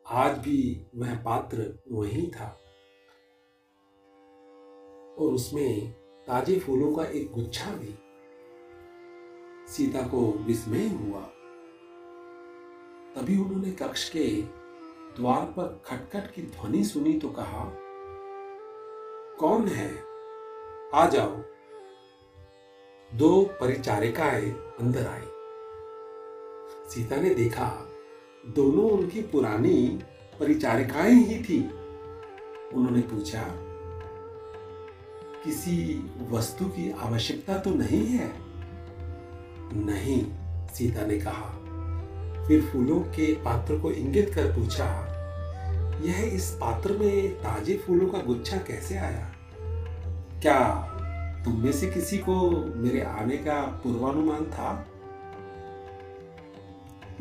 आज 0.08 0.38
भी 0.38 0.88
वह 0.96 1.24
पात्र 1.24 1.80
वही 1.92 2.28
था। 2.28 2.62
और 5.20 5.34
उसमें 5.34 5.92
ताजे 6.28 6.60
फूलों 6.60 6.96
का 6.96 7.04
एक 7.06 7.32
गुच्छा 7.32 7.72
भी। 7.72 7.96
सीता 9.72 10.08
को 10.08 10.32
विस्मय 10.32 10.88
हुआ। 10.88 11.22
तभी 13.16 13.38
उन्होंने 13.38 13.72
कक्ष 13.72 14.10
के 14.10 14.42
द्वार 15.16 15.46
पर 15.46 15.82
खटखट 15.86 16.34
की 16.34 16.42
ध्वनि 16.42 16.84
सुनी 16.84 17.20
तो 17.20 17.30
कहा, 17.30 17.72
कौन 19.40 19.68
है? 19.68 20.04
आ 20.94 21.08
जाओ। 21.08 21.42
दो 23.18 23.46
परिचारिकाएँ 23.62 24.52
अंदर 24.52 25.08
आई। 25.08 25.28
सीता 26.90 27.16
ने 27.16 27.34
देखा 27.36 27.91
दोनों 28.44 28.90
उनकी 28.90 29.22
पुरानी 29.22 30.00
परिचारिकाएँ 30.40 31.14
ही 31.14 31.44
थी। 31.44 31.60
उन्होंने 32.74 33.02
पूछा, 33.02 33.44
किसी 35.44 35.76
वस्तु 36.30 36.66
की 36.66 36.90
आवश्यकता 36.92 37.58
तो 37.58 37.70
नहीं 37.70 38.06
है? 38.08 38.32
नहीं, 39.74 40.24
सीता 40.68 41.06
ने 41.06 41.20
कहा। 41.20 42.48
फिर 42.48 42.62
फूलों 42.62 43.00
के 43.00 43.34
पात्र 43.36 43.80
को 43.80 43.92
इंगित 43.92 44.34
कर 44.36 44.52
पूछा, 44.56 44.90
यह 46.04 46.22
इस 46.36 46.52
पात्र 46.62 46.98
में 46.98 47.36
ताजे 47.36 47.78
फूलों 47.78 48.10
का 48.10 48.20
गुच्छा 48.20 48.58
कैसे 48.58 48.98
आया? 48.98 49.32
क्या 50.42 50.60
तुम 51.46 51.62
में 51.62 51.72
से 51.72 51.90
किसी 51.90 52.18
को 52.18 52.50
मेरे 52.76 53.02
आने 53.02 53.38
का 53.38 53.62
पूर्वानुमान 53.84 54.46
था? 54.46 54.88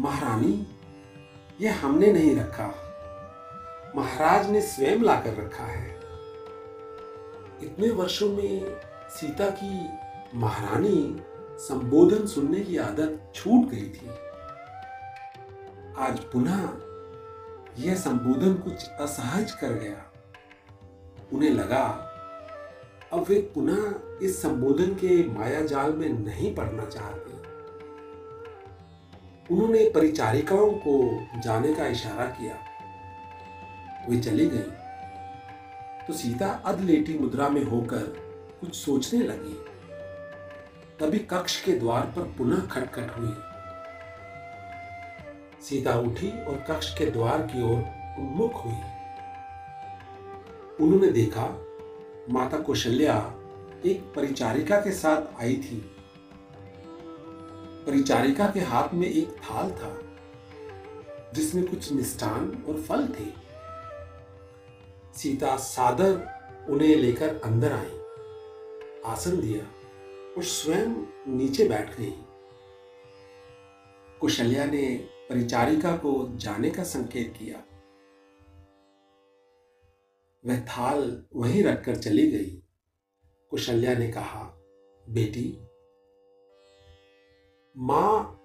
महारानी 0.01 0.67
यह 1.61 1.87
हमने 1.87 2.13
नहीं 2.13 2.37
रखा। 2.37 2.75
महाराज 3.97 4.51
ने 4.51 4.61
स्वयं 4.61 5.01
लाकर 5.01 5.35
रखा 5.35 5.65
है। 5.65 6.01
इतने 7.63 7.91
वर्षों 7.91 8.29
में 8.29 8.81
सीता 9.11 9.51
की 9.51 9.89
महारानी 10.39 11.21
संबोधन 11.59 12.27
सुनने 12.27 12.61
की 12.61 12.77
आदत 12.77 13.33
छूट 13.35 13.71
गई 13.71 13.89
थी। 13.89 14.11
आज 15.99 16.21
पुनः 16.21 16.69
यह 17.83 17.95
संबोधन 17.95 18.55
कुछ 18.55 18.89
असहज 18.89 19.53
कर 19.53 19.73
गया। 19.73 20.13
उन्हें 21.33 21.51
लगा, 21.51 22.07
अब 23.13 23.27
वे 23.29 23.51
पुनः 23.55 23.95
इस 24.23 24.43
संबोधन 24.43 24.95
के 24.95 25.29
माया 25.29 25.61
जाल 25.61 25.93
में 25.93 26.09
नहीं 26.09 26.55
पड़ना 26.55 26.85
चाहते। 26.85 27.40
उन्होंने 29.51 29.91
परिचारिकाओं 29.91 30.71
को 30.73 31.27
जाने 31.41 31.75
का 31.75 31.87
इशारा 31.87 32.25
किया। 32.25 32.57
वे 34.09 34.21
चली 34.21 34.47
गई। 34.47 34.73
तो 36.07 36.13
सीता 36.13 36.49
अधलेटी 36.49 37.19
मुद्रा 37.19 37.49
में 37.49 37.65
होकर 37.65 38.03
कुछ 38.61 38.75
सोचने 38.75 39.21
लगी। 39.21 39.65
तभी 41.01 41.19
कक्ष 41.19 41.65
के 41.65 41.73
द्वार 41.73 42.03
पर 42.03 42.23
पुनः 42.23 42.67
खटखट 42.67 43.19
हुई। 43.19 43.35
सीता 45.63 45.95
उठी 45.95 46.45
और 46.45 46.65
कक्ष 46.69 46.99
के 46.99 47.07
द्वार 47.07 47.43
की 47.43 47.63
ओर 47.63 47.79
उन्मुख 48.19 48.65
हुई। 48.65 48.79
उन्होंने 50.81 51.13
देखा, 51.13 51.67
माता 52.31 52.59
कौशल्या 52.59 53.35
एक 53.87 54.13
परिचारिका 54.17 54.77
के 54.77 54.93
साथ 54.93 55.43
आई 55.43 55.57
थी। 55.57 55.97
परिचारिका 57.91 58.51
के 58.51 58.61
हाथ 58.61 58.95
में 58.95 59.09
एक 59.09 59.29
थाल 59.29 59.71
था, 59.71 60.03
जिसमें 61.35 61.67
कुछ 61.67 61.93
मिष्ठान 61.93 62.65
और 62.69 62.81
फल 62.83 63.09
थे। 63.09 63.25
सीता 65.19 65.57
सादर 65.57 66.13
उन्हें 66.69 66.97
लेकर 66.97 67.41
अंदर 67.45 67.73
आई, 67.73 67.91
आसन 69.07 69.41
दिया 69.41 69.65
और 70.37 70.43
स्वयं 70.43 70.95
नीचे 71.29 71.69
बैठ 71.69 71.97
गई। 71.99 72.13
कुशल्या 74.21 74.65
ने 74.65 75.09
परिचारिका 75.31 75.97
को 75.97 76.29
जाने 76.37 76.71
का 76.71 76.83
संकेत 76.83 77.35
किया। 77.39 77.59
वह 80.47 80.61
थाल 80.61 81.25
वहीं 81.37 81.65
रखकर 81.65 81.97
चली 81.97 82.31
गई। 82.31 82.63
कुशल्या 83.51 83.95
ने 83.95 84.09
कहा, 84.09 84.45
बेटी 85.11 85.70
माँ, 87.79 88.41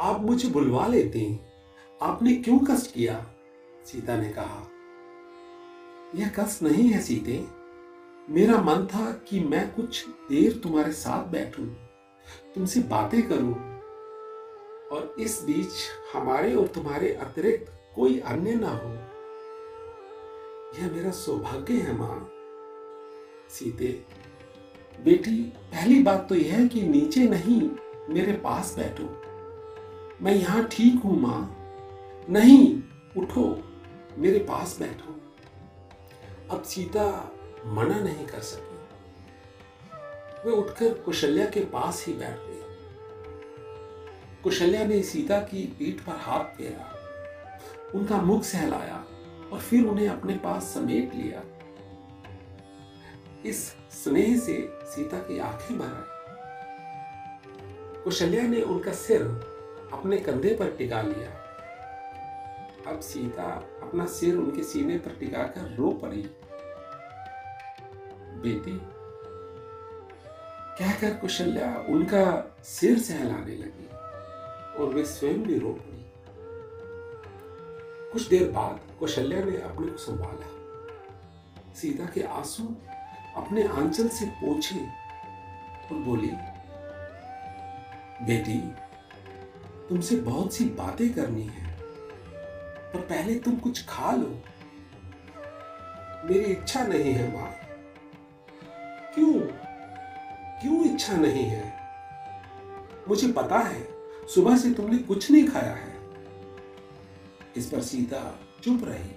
आप 0.00 0.20
मुझे 0.20 0.48
बुलवा 0.48 0.86
लेते 0.86 1.40
आपने 2.02 2.34
क्यों 2.34 2.58
कष्ट 2.58 2.94
किया? 2.94 3.26
सीता 3.84 4.16
ने 4.16 4.28
कहा। 4.28 4.66
यह 6.14 6.28
कष्ट 6.28 6.62
नहीं 6.62 6.88
है 6.88 7.00
सीते। 7.00 7.44
मेरा 8.30 8.62
मन 8.62 8.86
था 8.86 9.12
कि 9.12 9.40
मैं 9.40 9.74
कुछ 9.74 10.08
देर 10.08 10.52
तुम्हारे 10.52 10.92
साथ 10.92 11.26
बैठूं, 11.26 11.66
तुमसे 12.54 12.80
बातें 12.80 13.22
करूँ, 13.28 13.54
और 14.88 15.14
इस 15.18 15.42
बीच 15.42 15.72
हमारे 16.14 16.54
और 16.54 16.66
तुम्हारे 16.66 17.14
अतिरिक्त 17.14 17.72
कोई 17.96 18.18
अन्य 18.18 18.54
ना 18.54 18.70
हो। 18.70 18.90
यह 20.78 20.92
मेरा 20.92 21.10
सौभाग्य 21.10 21.74
है 21.74 21.98
माँ। 21.98 22.28
सीते, 23.50 24.04
बेटी, 25.04 25.42
पहली 25.42 26.02
बात 26.02 26.28
तो 26.28 26.34
यह 26.34 26.54
है 26.54 26.68
कि 26.68 26.82
नीचे 26.82 27.28
नहीं 27.28 27.68
मेरे 28.08 28.32
पास 28.32 28.76
बैठो। 28.76 29.22
मैं 30.22 30.32
यहाँ 30.32 30.64
ठीक 30.64 31.02
हूँ, 31.04 31.20
माँ। 31.20 31.56
नहीं, 32.30 32.82
उठो। 33.18 33.62
मेरे 34.18 34.38
पास 34.38 34.78
बैठो। 34.78 35.20
अब 36.56 36.62
सीता 36.62 37.32
मना 37.64 37.98
नहीं 37.98 38.26
कर 38.26 38.40
सकी। 38.40 38.76
वे 40.44 40.56
उठकर 40.56 40.94
कुशल्या 40.94 41.46
के 41.46 41.60
पास 41.60 42.04
ही 42.06 42.12
बैठ 42.12 42.38
गई। 42.38 42.62
कुशल्या 44.42 44.86
ने 44.86 45.02
सीता 45.02 45.40
की 45.40 45.66
पीठ 45.66 46.00
पर 46.00 46.12
हाथ 46.12 46.44
फेरा। 46.44 46.92
उनका 47.94 48.16
मुख 48.22 48.42
सहलाया 48.42 49.04
और 49.52 49.60
फिर 49.60 49.86
उन्हें 49.86 50.08
अपने 50.08 50.34
पास 50.34 50.62
समेट 50.62 51.14
लिया। 51.14 51.42
इस 53.46 53.68
स्नेह 53.90 54.38
से 54.38 54.68
सीता 54.82 55.18
की 55.18 55.38
आँखें 55.38 55.78
भर 55.78 55.86
आई। 55.86 56.15
कुशल्या 58.06 58.42
ने 58.42 58.62
उनका 58.62 58.92
सिर 58.92 59.22
अपने 59.92 60.16
कंधे 60.16 60.54
पर 60.54 60.70
टिका 60.70 61.02
लिया। 61.02 61.30
अब 62.92 63.00
सीता 63.00 63.42
अपना 63.82 64.06
सिर 64.06 64.36
उनके 64.36 64.62
सीने 64.62 64.98
पर 64.98 65.10
टिकाकर 65.10 65.74
रो 65.76 65.90
पड़ी। 65.90 66.22
बेटी, 68.42 68.80
कहकर 70.78 71.14
कुशल्या 71.14 71.86
उनका 71.88 72.56
सिर 72.64 72.98
सहलाने 72.98 73.56
लगी 73.56 73.88
और 74.78 74.94
वे 74.94 75.04
स्वयं 75.04 75.42
भी 75.42 75.58
रो 75.58 75.72
पड़ी। 75.72 76.04
कुछ 78.12 78.28
देर 78.28 78.50
बाद 78.50 78.80
कौशल्या 79.00 79.44
ने 79.44 79.56
अपने 79.60 79.86
को 79.86 79.98
संभाला। 79.98 80.48
सीता 81.74 82.04
के 82.04 82.22
आँसू 82.22 82.64
अपने 83.36 83.68
आंचल 83.68 84.08
से 84.08 84.26
पोछे 84.26 84.80
और 85.88 85.98
बोली 85.98 86.30
बेटी, 88.22 88.58
तुमसे 89.88 90.16
बहुत 90.16 90.54
सी 90.54 90.64
बातें 90.64 91.14
करनी 91.14 91.42
है, 91.42 91.76
पर 92.92 93.00
पहले 93.00 93.34
तुम 93.34 93.56
कुछ 93.56 93.86
खा 93.86 94.12
लो। 94.12 94.38
मेरी 96.24 96.44
इच्छा 96.44 96.84
नहीं 96.84 97.12
है 97.12 97.34
माँ। 97.34 97.52
क्यों? 99.14 99.32
क्यों 100.60 100.94
इच्छा 100.94 101.16
नहीं 101.16 101.44
है? 101.44 101.76
मुझे 103.08 103.32
पता 103.32 103.58
है, 103.58 103.88
सुबह 104.34 104.56
से 104.56 104.74
तुमने 104.74 104.98
कुछ 104.98 105.30
नहीं 105.30 105.48
खाया 105.48 105.72
है। 105.72 105.96
इस 107.56 107.66
पर 107.66 107.80
सीता 107.80 108.40
चुप 108.64 108.80
रही। 108.84 109.10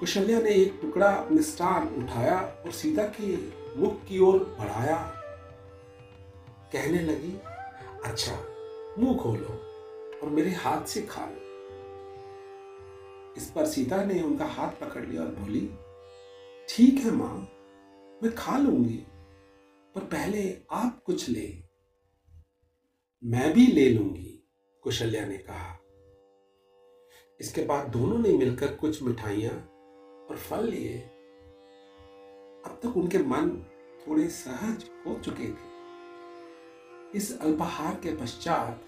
कुशल्या 0.00 0.40
ने 0.40 0.50
एक 0.50 0.78
टुकड़ा 0.82 1.24
मिष्टान 1.30 1.88
उठाया 1.88 2.38
और 2.38 2.72
सीता 2.72 3.02
के 3.02 3.36
मुख 3.80 4.04
की 4.04 4.18
ओर 4.18 4.56
बढ़ाया। 4.60 5.20
कहने 6.74 7.00
लगी 7.02 7.32
अच्छा 8.04 8.32
मुँह 8.98 9.18
खोलो 9.18 9.54
और 10.22 10.30
मेरे 10.30 10.50
हाथ 10.50 10.84
से 10.84 11.02
खा 11.02 11.24
लो। 11.24 11.42
इस 13.36 13.50
पर 13.50 13.66
सीता 13.66 14.04
ने 14.04 14.20
उनका 14.22 14.44
हाथ 14.44 14.70
पकड़ 14.70 15.04
लिया 15.04 15.22
और 15.22 15.28
बोली, 15.28 15.60
ठीक 16.68 16.98
है 16.98 17.10
माँ, 17.10 17.36
मैं 18.22 18.34
खा 18.34 18.58
लूँगी, 18.58 18.96
पर 19.94 20.00
पहले 20.00 20.42
आप 20.72 21.02
कुछ 21.06 21.28
ले। 21.28 21.46
मैं 23.22 23.52
भी 23.52 23.66
ले 23.66 23.88
लूँगी, 23.88 24.44
कुशल्या 24.82 25.24
ने 25.26 25.38
कहा। 25.38 25.78
इसके 27.40 27.62
बाद 27.62 27.88
दोनों 27.88 28.18
ने 28.18 28.32
मिलकर 28.32 28.74
कुछ 28.74 29.02
मिठाइयाँ 29.02 29.54
और 30.30 30.36
फल 30.36 30.66
लिए। 30.66 30.98
अब 32.66 32.80
तक 32.82 32.96
उनके 32.96 33.18
मन 33.18 33.50
थोड़े 34.00 34.28
सहज 34.28 34.84
हो 35.06 35.18
चुके 35.18 35.48
थे। 35.48 35.73
इस 37.14 37.38
अल्पाहार 37.40 37.94
के 37.94 38.16
पश्चात 38.16 38.84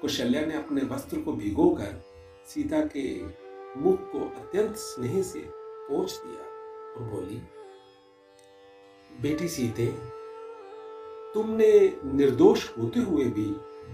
कुशल्या 0.00 0.46
ने 0.46 0.54
अपने 0.54 0.80
वस्त्र 0.80 1.20
को 1.20 1.32
भिगोकर 1.32 2.02
सीता 2.46 2.80
के 2.80 3.24
मुख 3.80 4.12
को 4.12 4.18
अत्यंत 4.18 4.76
स्नेह 4.76 5.22
से 5.22 5.40
पोछ 5.48 6.12
दिया 6.16 6.44
और 6.94 7.10
बोली, 7.10 7.42
बेटी 9.22 9.48
सीते, 9.48 9.86
तुमने 11.34 11.96
निर्दोष 12.04 12.78
होते 12.78 13.00
हुए 13.00 13.24
भी 13.24 13.46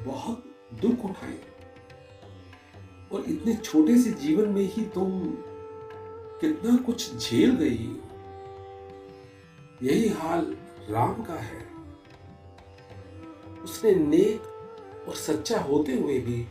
बहुत 0.05 0.45
दुख 0.75 1.05
उठाए 1.05 1.39
और 3.13 3.25
इतने 3.29 3.55
छोटे 3.55 3.99
से 3.99 4.11
जीवन 4.11 4.49
में 4.49 4.63
ही 4.63 4.85
तुम 4.85 5.21
कितना 6.41 6.77
कुछ 6.77 7.17
झेल 7.17 7.51
गई। 7.51 7.97
यही 9.83 10.09
हाल 10.09 10.57
राम 10.91 11.23
का 11.23 11.35
है। 11.35 11.76
उसने 13.67 13.95
नेक 13.95 15.07
और 15.09 15.15
सच्चा 15.15 15.59
होते 15.61 15.93
हुए 15.93 16.19
भी 16.19 16.47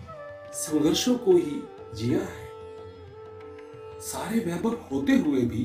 संघर्षों 0.54 1.15
को 1.17 1.32
ही 1.32 1.62
जिया 1.95 2.19
है। 2.19 2.45
सारे 4.01 4.39
वैभव 4.39 4.78
होते 4.91 5.13
हुए 5.17 5.41
भी 5.41 5.63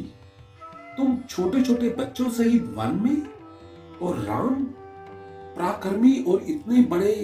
तुम 0.97 1.17
छोटे 1.31 1.63
छोटे 1.63 1.89
बच्चों 1.89 2.31
सहित 2.31 2.63
वन 2.63 3.01
में 3.03 3.99
और 3.99 4.19
राम 4.19 4.65
पराक्रमी 5.57 6.25
और 6.29 6.43
इतने 6.43 6.83
बड़े 6.83 7.15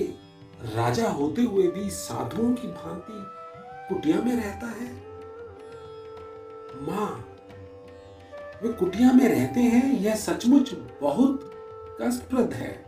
राजा 0.74 1.08
होते 1.10 1.42
हुए 1.42 1.66
भी 1.68 1.90
साधुओं 1.90 2.52
की 2.54 2.68
भांति 2.68 3.24
कुटिया 3.88 4.20
में 4.20 4.36
रहता 4.36 4.66
है। 4.66 4.90
माँ, 6.82 7.24
वे 8.62 8.72
कुटिया 8.72 9.12
में 9.12 9.28
रहते 9.28 9.60
हैं, 9.60 9.92
यह 10.00 10.14
सचमुच 10.14 10.74
बहुत 11.00 11.52
कष्टप्रद 12.02 12.52
है। 12.52 12.85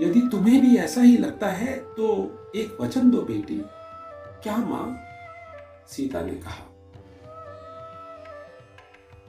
यदि 0.00 0.20
तुम्हें 0.32 0.60
भी 0.60 0.76
ऐसा 0.76 1.00
ही 1.00 1.16
लगता 1.16 1.48
है 1.48 1.76
तो 1.94 2.06
एक 2.56 2.76
वचन 2.80 3.10
दो 3.10 3.22
बेटी। 3.22 3.62
क्या 4.42 4.56
माँ? 4.58 4.98
सीता 5.88 6.20
ने 6.22 6.34
कहा। 6.34 6.64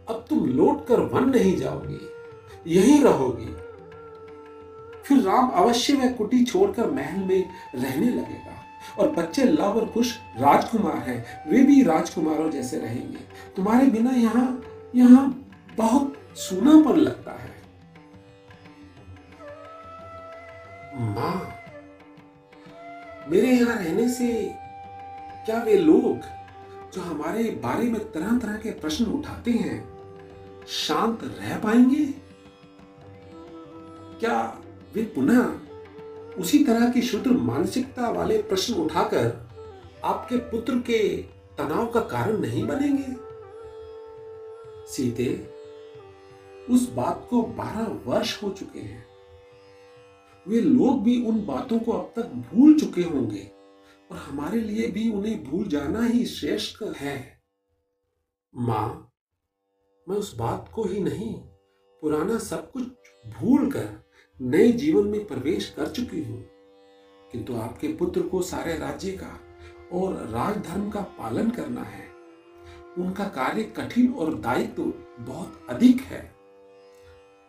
अब 0.09 0.25
तुम 0.29 0.45
लौट 0.47 0.85
कर 0.87 0.99
वन 1.11 1.29
नहीं 1.29 1.55
जाओगी, 1.57 1.99
यहीं 2.67 3.03
रहोगी। 3.03 3.53
फिर 5.03 5.21
राम 5.21 5.49
अवश्य 5.51 5.93
वह 5.93 6.11
कुटी 6.11 6.43
छोड़कर 6.43 6.89
महल 6.91 7.19
में 7.19 7.49
रहने 7.75 8.09
लगेगा। 8.09 8.59
और 8.99 9.09
बच्चे 9.11 9.43
लव 9.43 9.79
और 9.79 9.85
खुश 9.85 10.17
राजकुमार 10.37 10.97
हैं, 10.99 11.49
वे 11.49 11.63
भी 11.63 11.81
राजकुमारों 11.83 12.49
जैसे 12.51 12.77
रहेंगे। 12.77 13.19
तुम्हारे 13.55 13.85
बिना 13.87 14.11
यहाँ 14.11 14.61
यहाँ 14.95 15.27
बहुत 15.77 16.13
सूनापन 16.37 16.99
लगता 16.99 17.31
है। 17.33 17.52
माँ, 20.93 21.59
मेरे 23.29 23.47
यहाँ 23.47 23.75
रहने 23.77 24.07
से 24.09 24.27
क्या 25.45 25.61
वे 25.63 25.77
लोग 25.77 26.25
जो 26.93 27.01
हमारे 27.01 27.43
बारे 27.63 27.85
में 27.85 28.11
तरह 28.11 28.37
तरह 28.39 28.57
के 28.57 28.71
प्रश्न 28.71 29.05
उठाते 29.05 29.51
हैं, 29.51 29.77
शांत 30.67 31.19
रह 31.23 31.57
पाएँगे? 31.59 32.05
क्या 34.19 34.61
वे 34.95 35.03
पुनः 35.03 36.39
उसी 36.41 36.63
तरह 36.63 36.89
की 36.89 37.01
शुद्ध 37.01 37.27
मानसिकता 37.27 38.09
वाले 38.09 38.41
प्रश्न 38.41 38.73
उठाकर 38.73 39.49
आपके 40.03 40.37
पुत्र 40.37 40.75
के 40.79 41.17
तनाव 41.57 41.87
का 41.87 41.99
कारण 41.99 42.37
नहीं 42.37 42.67
बनेंगे? 42.67 43.15
सीते, 44.93 45.33
उस 46.73 46.89
बात 46.93 47.27
को 47.29 47.41
बारह 47.41 47.87
वर्ष 48.05 48.43
हो 48.43 48.49
चुके 48.49 48.79
हैं। 48.79 49.12
वे 50.47 50.61
लोग 50.61 51.03
भी 51.03 51.25
उन 51.25 51.45
बातों 51.45 51.79
को 51.79 51.91
अब 51.91 52.13
तक 52.15 52.23
भूल 52.23 52.79
चुके 52.79 53.01
होंगे, 53.01 53.51
और 54.11 54.17
हमारे 54.17 54.61
लिए 54.61 54.87
भी 54.87 55.11
उन्हें 55.11 55.43
भूल 55.43 55.67
जाना 55.67 56.05
ही 56.05 56.25
श्रेष्ठ 56.25 56.83
है। 56.97 57.41
माँ, 58.55 59.11
मैं 60.09 60.17
उस 60.17 60.35
बात 60.35 60.71
को 60.75 60.83
ही 60.83 60.99
नहीं, 60.99 61.33
पुराना 62.01 62.37
सब 62.37 62.71
कुछ 62.71 62.83
भूल 63.39 63.71
कर 63.71 64.03
नए 64.41 64.71
जीवन 64.71 65.07
में 65.07 65.27
प्रवेश 65.27 65.73
कर 65.77 65.87
चुकी 65.87 66.23
हूँ। 66.23 66.45
किंतु 67.31 67.55
आपके 67.55 67.87
पुत्र 67.87 68.21
को 68.21 68.41
सारे 68.41 68.77
राज्य 68.77 69.11
का 69.11 69.39
और 69.97 70.13
राजधर्म 70.13 70.89
का 70.89 71.01
पालन 71.01 71.49
करना 71.49 71.81
है। 71.81 72.11
उनका 72.97 73.23
कार्य 73.23 73.63
कठिन 73.63 74.13
और 74.13 74.33
दायित्व 74.35 74.73
तो 74.73 74.93
बहुत 75.19 75.67
अधिक 75.69 76.01
है। 76.01 76.35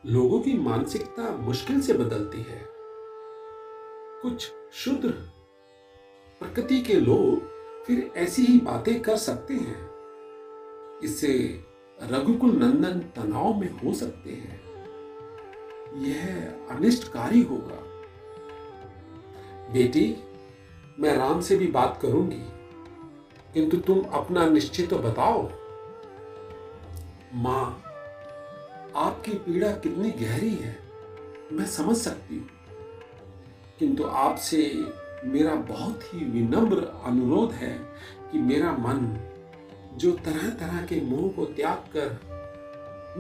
लोगों 0.06 0.40
की 0.40 0.54
मानसिकता 0.54 1.36
मुश्किल 1.36 1.80
से 1.80 1.92
बदलती 1.92 2.38
है। 2.38 2.73
कुछ 4.24 4.46
शुद्ध 4.72 5.10
प्रकृति 6.40 6.80
के 6.80 6.94
लोग 6.94 7.84
फिर 7.86 8.12
ऐसी 8.16 8.42
ही 8.42 8.58
बातें 8.60 9.00
कर 9.02 9.16
सकते 9.16 9.54
हैं। 9.54 11.00
इससे 11.00 11.32
रघुकुल 12.02 12.52
नंदन 12.52 13.00
तनाव 13.16 13.60
में 13.60 13.68
हो 13.70 13.92
सकते 13.94 14.30
हैं। 14.30 14.60
यह 16.02 16.76
अनिष्टकारी 16.76 17.42
होगा। 17.42 17.82
बेटी, 19.72 20.06
मैं 21.00 21.16
राम 21.16 21.40
से 21.40 21.56
भी 21.56 21.66
बात 21.66 21.98
करूँगी, 22.02 22.42
किंतु 23.54 23.76
तुम 23.76 24.02
अपना 24.14 24.48
निश्चय 24.48 24.86
तो 24.86 24.98
बताओ, 25.00 25.42
माँ, 27.34 27.66
आपकी 28.96 29.38
पीड़ा 29.38 29.70
कितनी 29.70 30.10
गहरी 30.18 30.54
है, 30.54 30.76
मैं 31.52 31.66
समझ 31.66 31.96
सकती 31.96 32.36
हूँ। 32.36 32.53
किंतु 33.78 34.04
आपसे 34.04 34.84
मेरा 35.24 35.54
बहुत 35.54 36.02
ही 36.04 36.24
विनम्र 36.24 37.02
अनुरोध 37.04 37.52
है 37.52 37.78
कि 38.32 38.38
मेरा 38.38 38.72
मन 38.72 39.30
जो 39.96 40.12
तरह 40.12 40.50
तरह 40.50 40.86
के 40.86 41.00
मोह 41.00 41.28
को 41.32 41.44
त्याग 41.44 41.76
कर 41.96 42.18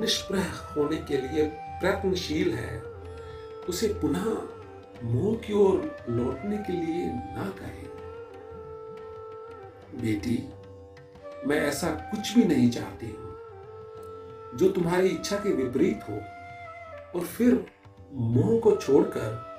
निष्प्रह 0.00 0.50
होने 0.50 0.96
के 0.96 1.16
लिए 1.16 1.44
प्रयत्नशील 1.80 2.52
है, 2.54 2.82
उसे 3.68 3.88
पुनः 3.88 4.24
मोह 5.04 5.34
की 5.34 5.52
ओर 5.52 5.96
लौटने 6.08 6.58
के 6.58 6.72
लिए 6.72 7.06
ना 7.06 7.54
कहे। 7.58 7.84
बेटी, 10.00 10.48
मैं 11.46 11.60
ऐसा 11.60 11.88
कुछ 11.88 12.34
भी 12.34 12.44
नहीं 12.44 12.70
चाहती 12.70 13.06
हूँ। 13.06 14.58
जो 14.58 14.68
तुम्हारी 14.68 15.08
इच्छा 15.08 15.36
के 15.36 15.52
विपरीत 15.52 16.00
हो 16.10 16.14
और 17.18 17.26
फिर 17.26 17.66
मोह 18.12 18.60
को 18.60 18.76
छोड़कर 18.76 19.53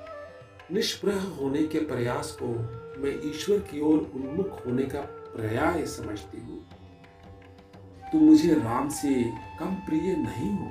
निष्प्रह 0.72 1.20
होने 1.32 1.62
के 1.64 1.78
प्रयास 1.80 2.30
को 2.32 2.46
मैं 3.02 3.10
ईश्वर 3.24 3.58
की 3.68 3.80
ओर 3.80 3.98
उन्मुख 4.14 4.64
होने 4.66 4.82
का 4.84 5.00
पर्याय 5.00 5.84
समझती 5.86 6.40
हूँ। 6.40 6.58
तुम 8.12 8.22
मुझे 8.22 8.54
राम 8.54 8.88
से 8.88 9.12
कम 9.58 9.74
प्रिय 9.86 10.14
नहीं 10.16 10.50
हो। 10.52 10.70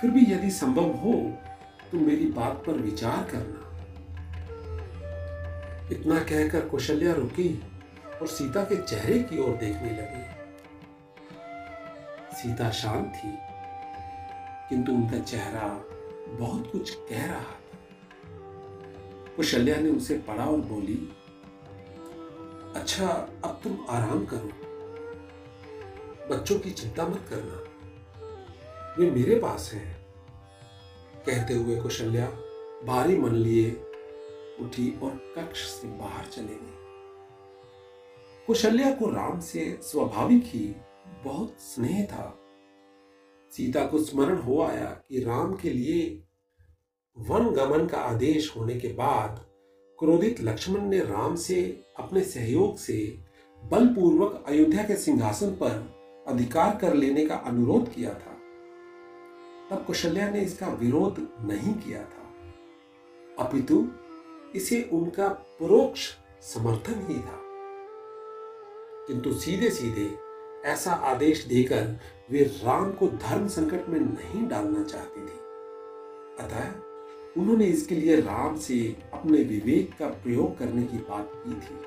फिर 0.00 0.10
भी 0.10 0.24
यदि 0.32 0.50
संभव 0.50 0.90
हो 0.96 1.12
तो 1.90 1.98
मेरी 1.98 2.26
बात 2.30 2.62
पर 2.66 2.72
विचार 2.80 3.22
करना। 3.32 3.60
इतना 5.92 6.18
कहकर 6.20 6.68
कौशल्या 6.68 7.12
रुकी 7.14 7.48
और 8.20 8.26
सीता 8.26 8.64
के 8.64 8.76
चेहरे 8.76 9.18
की 9.22 9.38
ओर 9.38 9.56
देखने 9.56 9.90
लगी। 9.92 10.24
सीता 12.36 12.70
शांत 12.72 13.12
थी, 13.14 13.32
किंतु 14.68 14.92
उनका 14.92 15.18
चेहरा 15.20 15.68
बहुत 16.30 16.70
कुछ 16.72 16.94
कह 17.08 17.26
रहा 17.26 17.58
कौशल्या 19.40 19.76
ने 19.76 19.90
उसे 19.90 20.18
पढ़ा 20.18 20.46
और 20.46 20.60
बोली 20.60 21.12
अच्छा 22.80 23.08
अब 23.44 23.60
तुम 23.64 23.86
आराम 23.90 24.26
करो। 24.26 24.50
बच्चों 26.28 26.58
की 26.58 26.70
चिंता 26.70 27.06
मत 27.06 27.26
करना। 27.30 27.54
वे 28.98 29.10
मेरे 29.10 29.36
पास 29.36 29.70
हैं। 29.74 30.06
कहते 31.26 31.54
हुए 31.54 31.80
कौशल्या 31.80 32.26
भारी 32.84 33.16
मन 33.16 33.32
लिए 33.32 33.70
उठी 34.60 35.00
और 35.02 35.34
कक्ष 35.36 35.64
से 35.64 35.88
बाहर 35.88 36.26
चले 36.26 36.54
गई। 36.54 36.76
कुशल्या 38.46 38.90
को 38.90 39.10
राम 39.10 39.40
से 39.40 39.80
स्वाभाविक 39.82 40.42
ही 40.46 40.76
बहुत 41.24 41.56
स्नेह 41.58 42.06
था। 42.06 42.38
सीता 43.50 43.86
को 43.86 43.98
स्मरण 43.98 44.36
हो 44.36 44.62
आया 44.62 45.02
कि 45.08 45.24
राम 45.24 45.56
के 45.56 45.70
लिए 45.70 46.24
वन 47.18 47.48
गमन 47.48 47.86
का 47.86 47.98
आदेश 47.98 48.56
होने 48.56 48.74
के 48.74 48.88
बाद 48.88 49.40
क्रोधित 49.98 50.40
लक्ष्मण 50.40 50.80
ने 50.80 50.98
राम 50.98 51.34
से 51.36 51.84
अपने 51.98 52.20
सहयोग 52.24 52.76
से 52.76 52.94
बलपूर्वक 53.62 54.44
अयोध्या 54.48 54.84
के 54.84 54.96
सिंहासन 54.96 55.50
पर 55.50 56.24
अधिकार 56.28 56.76
कर 56.80 56.94
लेने 56.94 57.26
का 57.26 57.34
अनुरोध 57.34 57.92
किया 57.94 58.14
था। 58.14 58.36
तब 59.70 59.84
कौशल्या 59.86 60.30
ने 60.30 60.40
इसका 60.40 60.68
विरोध 60.68 61.18
नहीं 61.40 61.74
किया 61.74 62.02
था। 62.04 63.44
अपितु 63.44 63.86
इसे 64.54 64.82
उनका 64.92 65.28
परोक्ष 65.28 66.08
समर्थन 66.42 67.06
ही 67.08 67.18
था। 67.20 67.40
किंतु 69.06 69.32
सीधे 69.34 69.70
सीधे 69.70 70.10
ऐसा 70.68 70.92
आदेश 70.92 71.44
देकर 71.44 71.96
वे 72.30 72.44
राम 72.64 72.92
को 72.92 73.06
धर्म 73.06 73.48
संकट 73.48 73.88
में 73.88 74.00
नहीं 74.00 74.48
डालना 74.48 74.84
चाहती 74.84 75.20
थी। 75.20 75.40
अतः 76.44 76.89
उन्होंने 77.36 77.64
इसके 77.64 77.94
लिए 77.94 78.20
राम 78.20 78.56
से 78.56 78.96
अपने 79.14 79.42
विवेक 79.42 79.94
का 79.98 80.06
प्रयोग 80.06 80.58
करने 80.58 80.82
की 80.82 80.98
बात 80.98 81.30
की 81.34 81.52
थी। 81.52 81.78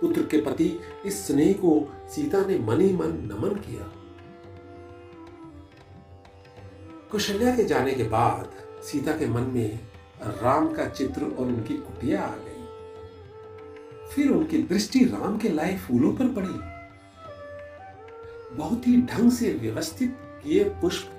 पुत्र 0.00 0.22
के 0.22 0.40
प्रति 0.40 0.80
इस 1.06 1.26
स्नेह 1.26 1.52
को 1.52 1.92
सीता 2.08 2.44
ने 2.44 2.58
मन 2.58 2.80
ही 2.80 2.92
मन 2.92 3.08
नमन 3.32 3.54
किया। 3.54 3.92
कुशल्या 7.12 7.56
के 7.56 7.64
जाने 7.64 7.92
के 7.92 8.02
बाद 8.02 8.52
सीता 8.84 9.12
के 9.12 9.26
मन 9.26 9.42
में 9.42 9.80
राम 10.22 10.72
का 10.74 10.88
चित्र 10.88 11.24
और 11.24 11.46
उनकी 11.46 11.74
कुटिया 11.74 12.22
आ 12.22 12.34
गई। 12.36 12.64
फिर 14.08 14.30
उनकी 14.30 14.58
दृष्टि 14.58 15.04
राम 15.04 15.38
के 15.38 15.48
लाए 15.48 15.76
फूलों 15.78 16.12
पर 16.12 16.28
पड़ी। 16.28 16.78
बहुत 18.56 18.86
ही 18.86 19.02
ढंग 19.02 19.30
से 19.30 19.52
व्यवस्थित 19.52 20.16
किए 20.44 20.64
पुष्प 20.64 21.17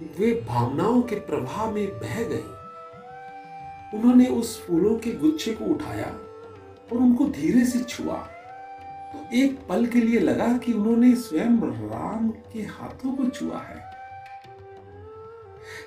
वे 0.00 0.32
भावनाओं 0.48 1.02
के 1.02 1.16
प्रभाव 1.16 1.72
में 1.74 1.86
बह 2.00 2.22
गए। 2.24 2.44
उन्होंने 3.94 4.26
उस 4.26 4.66
फूलों 4.66 4.98
के 4.98 5.12
गुच्छे 5.12 5.52
को 5.52 5.64
उठाया 5.64 6.06
और 6.92 6.98
उनको 6.98 7.24
धीरे 7.28 7.64
से 7.64 7.78
छुआ। 7.78 8.16
तो 9.12 9.36
एक 9.36 9.58
पल 9.68 9.86
के 9.86 10.00
लिए 10.00 10.20
लगा 10.20 10.58
कि 10.58 10.72
उन्होंने 10.72 11.14
स्वयं 11.16 11.60
राम 11.88 12.30
के 12.52 12.62
हाथों 12.62 13.12
को 13.16 13.26
छुआ 13.26 13.58
है। 13.58 13.90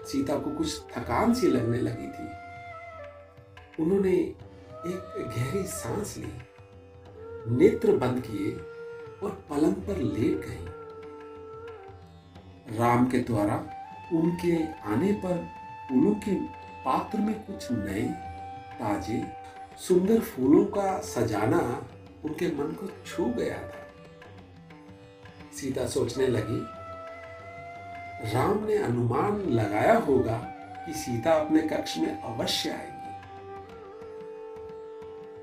सीता 0.06 0.38
को 0.38 0.52
कुछ 0.52 0.82
थकान 0.82 1.34
सी 1.34 1.48
लगने 1.48 1.78
लगी 1.78 2.08
थी। 2.08 2.28
उन्होंने 3.84 4.12
एक 4.12 5.34
गहरी 5.38 5.64
सांस 5.64 6.18
ली, 6.18 6.34
नेत्र 7.48 7.98
बंद 7.98 8.24
किए 8.28 8.52
और 9.24 9.32
पलंग 9.50 9.76
पर 9.76 9.98
लेट 9.98 10.46
गई। 10.48 10.66
राम 12.78 13.06
के 13.06 13.20
द्वारा 13.20 13.56
उनके 14.12 14.56
आने 14.90 15.12
पर 15.14 15.38
फूलों 15.90 16.14
के 16.14 16.36
पात्र 16.86 17.20
में 17.20 17.36
कुछ 17.36 17.72
नए, 17.72 18.04
ताजे, 18.74 19.24
सुंदर 19.78 20.20
फूलों 20.20 20.66
का 20.66 21.00
सजाना 21.02 21.60
उनके 22.26 22.48
मन 22.48 22.72
को 22.72 22.88
छू 23.06 23.26
गया 23.26 23.58
था। 23.58 23.82
सीता 25.54 25.88
सोचने 25.88 26.28
लगी, 26.28 26.62
राम 28.34 28.66
ने 28.66 28.78
अनुमान 28.78 29.42
लगाया 29.50 29.98
होगा 29.98 30.38
कि 30.86 30.94
सीता 30.94 31.34
अपने 31.34 31.62
कक्ष 31.62 31.98
में 31.98 32.22
अवश्य 32.22 32.70
आएगी। 32.70 32.92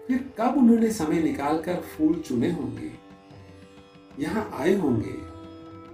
फिर 0.06 0.30
कब 0.38 0.56
उन्होंने 0.58 0.90
समय 0.90 1.22
निकालकर 1.22 1.76
फूल 1.80 2.14
चुने 2.20 2.50
होंगे? 2.50 2.90
यहाँ 4.18 4.50
आए 4.58 4.74
होंगे 4.74 5.14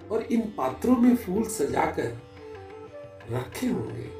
और 0.08 0.22
इन 0.22 0.40
पात्रों 0.40 0.96
में 0.96 1.16
फूल 1.16 1.42
सजाकर 1.42 2.25
रखे 3.30 3.66
होंगे। 3.66 4.10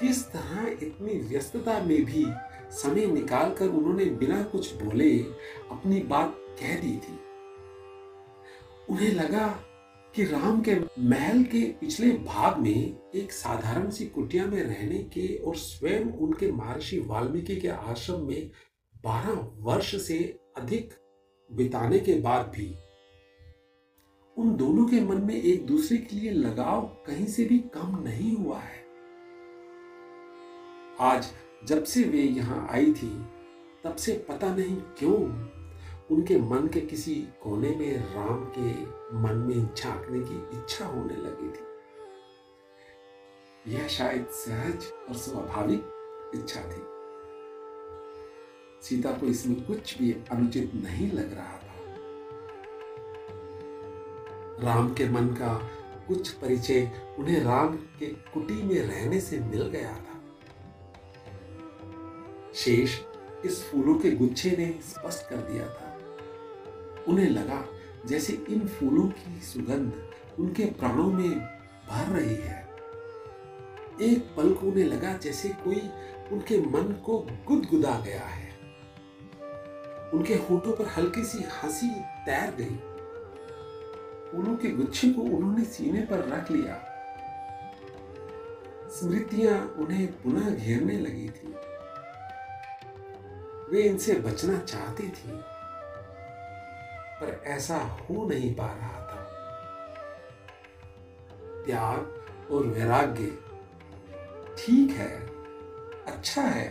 किस 0.00 0.24
तरह 0.26 0.66
इतनी 0.82 1.14
व्यस्तता 1.20 1.78
में 1.82 2.04
भी 2.04 2.24
समय 2.72 3.06
निकालकर 3.06 3.68
उन्होंने 3.68 4.04
बिना 4.04 4.42
कुछ 4.42 4.74
बोले 4.74 5.18
अपनी 5.70 6.00
बात 6.00 6.36
कह 6.60 6.74
दी 6.80 6.96
थी। 6.96 7.18
उन्हें 8.90 9.12
लगा 9.14 9.46
कि 10.14 10.24
राम 10.24 10.60
के 10.60 10.74
महल 10.98 11.42
के 11.42 11.60
पिछले 11.80 12.10
भाग 12.12 12.58
में 12.58 13.10
एक 13.14 13.32
साधारण 13.32 13.90
सी 13.90 14.06
कुटिया 14.06 14.46
में 14.46 14.62
रहने 14.62 14.98
के 14.98 15.26
और 15.36 15.56
स्वयं 15.56 16.12
उनके 16.18 16.52
महर्षि 16.52 16.98
वाल्मीकि 16.98 17.56
के 17.56 17.68
आश्रम 17.68 18.26
में 18.26 18.50
बारह 19.04 19.40
वर्ष 19.60 19.94
से 20.06 20.18
अधिक 20.56 20.94
बिताने 21.50 21.98
के 21.98 22.14
बाद 22.14 22.46
भी 22.46 22.74
उन 24.40 24.56
दोनों 24.56 24.86
के 24.86 25.00
मन 25.00 25.16
में 25.16 25.42
एक 25.42 25.66
दूसरे 25.66 25.98
के 25.98 26.16
लिए 26.16 26.30
लगाव 26.30 26.80
कहीं 27.06 27.26
से 27.26 27.44
भी 27.44 27.58
कम 27.58 28.02
नहीं 28.02 28.36
हुआ 28.36 28.58
है। 28.58 28.84
आज 31.00 31.32
जब 31.64 31.84
से 31.84 32.02
वे 32.02 32.22
यहाँ 32.22 32.68
आई 32.70 32.92
थी, 32.92 33.26
तब 33.84 33.96
से 33.96 34.26
पता 34.28 34.54
नहीं 34.56 34.76
क्यों 34.76 35.16
उनके 36.10 36.38
मन 36.38 36.68
के 36.68 36.80
किसी 36.80 37.14
कोने 37.14 37.70
में 37.70 38.14
राम 38.14 38.52
के 38.58 38.70
मन 39.18 39.44
में 39.48 39.74
झांकने 39.74 40.20
की 40.20 40.58
इच्छा 40.58 40.86
होने 40.86 41.16
लगी 41.16 41.48
थी। 41.48 41.64
यह 43.74 43.88
शायद 43.88 44.26
सहज 44.26 44.84
और 45.08 45.14
स्वाभाविक 45.14 45.82
इच्छा 46.34 46.60
थी। 46.60 46.82
सीता 48.82 49.12
को 49.12 49.26
इसमें 49.26 49.66
कुछ 49.66 49.98
भी 49.98 50.12
अनुचित 50.12 50.74
नहीं 50.74 51.12
लग 51.12 51.34
रहा 51.34 51.59
राम 54.60 54.94
के 54.94 55.08
मन 55.08 55.26
का 55.26 55.70
कुछ 56.08 56.30
परिचय 56.30 56.90
उन्हें 57.18 57.44
राम 57.44 57.68
के 57.68 58.06
कुटी 58.06 58.62
में 58.62 58.80
रहने 58.80 59.20
से 59.20 59.40
मिल 59.40 59.62
गया 59.62 59.92
था। 59.92 60.20
शेष 62.54 63.00
इस 63.44 63.62
फूलों 63.62 63.94
के 63.94 64.10
गुच्छे 64.10 64.50
ने 64.50 64.80
स्पष्ट 64.82 65.30
कर 65.30 65.36
दिया 65.36 65.68
था। 65.68 65.98
उन्हें 67.08 67.30
लगा 67.30 67.64
जैसे 68.06 68.32
इन 68.32 68.68
फूलों 68.68 69.08
की 69.08 69.40
सुगंध 69.40 69.92
उनके 70.38 70.64
प्राणों 70.64 71.12
में 71.12 71.40
भर 71.90 72.12
रही 72.12 72.34
है। 72.34 72.68
एक 74.00 74.34
पल 74.36 74.54
को 74.54 74.66
उन्हें 74.66 74.84
लगा 74.84 75.12
जैसे 75.12 75.48
कोई 75.48 75.90
उनके 76.32 76.60
मन 76.60 77.02
को 77.06 77.18
गुदगुदा 77.46 78.00
गया 78.00 78.24
है। 78.24 78.50
उनके 80.14 80.34
होठों 80.34 80.72
पर 80.72 80.86
हल्की 80.86 81.24
सी 81.24 81.38
हँसी 81.38 81.90
तैर 82.00 82.54
गई। 82.54 82.89
फूलों 84.32 84.56
के 84.56 84.70
गुच्छे 84.70 85.10
को 85.10 85.22
उन्होंने 85.22 85.64
सीने 85.64 86.02
पर 86.02 86.18
रख 86.28 86.50
लिया। 86.50 86.74
स्मृतियाँ 88.90 89.58
उन्हें 89.78 90.06
पुनः 90.22 90.50
घेरने 90.50 90.98
लगी 90.98 91.28
थी। 91.28 91.54
वे 93.70 93.82
इनसे 93.82 94.14
बचना 94.20 94.58
चाहती 94.58 95.08
थी, 95.08 95.32
पर 97.20 97.42
ऐसा 97.46 97.76
हो 97.76 98.26
नहीं 98.28 98.54
पा 98.54 98.66
रहा 98.66 99.00
था। 99.02 99.20
त्याग 101.66 102.52
और 102.52 102.66
वैराग्य 102.66 103.26
ठीक 104.58 104.90
है 104.90 105.12
अच्छा 106.08 106.42
है, 106.42 106.68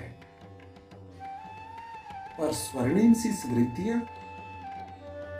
पर 2.40 2.52
स्वर्णिम 2.56 3.14
सी 3.14 3.32
स्मृतियाँ 3.34 4.00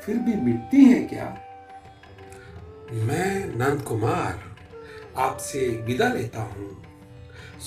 फिर 0.04 0.18
भी 0.18 0.34
मिटती 0.42 0.84
हैं 0.86 1.08
क्या? 1.10 1.28
मैं 2.92 3.46
नंद 3.46 3.82
कुमार 3.82 4.40
आपसे 5.18 5.68
विदा 5.68 6.08
लेता 6.08 6.42
हूँ। 6.42 6.84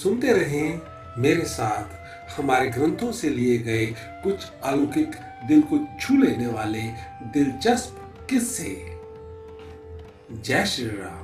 सुनते 0.02 0.32
रहें 0.32 0.80
मेरे 1.18 1.44
साथ 1.44 1.85
हमारे 2.40 2.70
ग्रंथों 2.70 3.12
से 3.12 3.28
लिए 3.28 3.58
गए 3.58 3.87
कुछ 4.00 4.50
अलौकिक, 4.64 5.11
दिल 5.48 5.62
को 5.62 5.78
छू 6.00 6.16
लेने 6.16 6.46
वाले 6.46 6.82
दिलचस्प 7.32 8.26
किस्से। 8.30 8.98
जय 10.32 10.66
श्री 10.66 10.87
राम। 10.87 11.21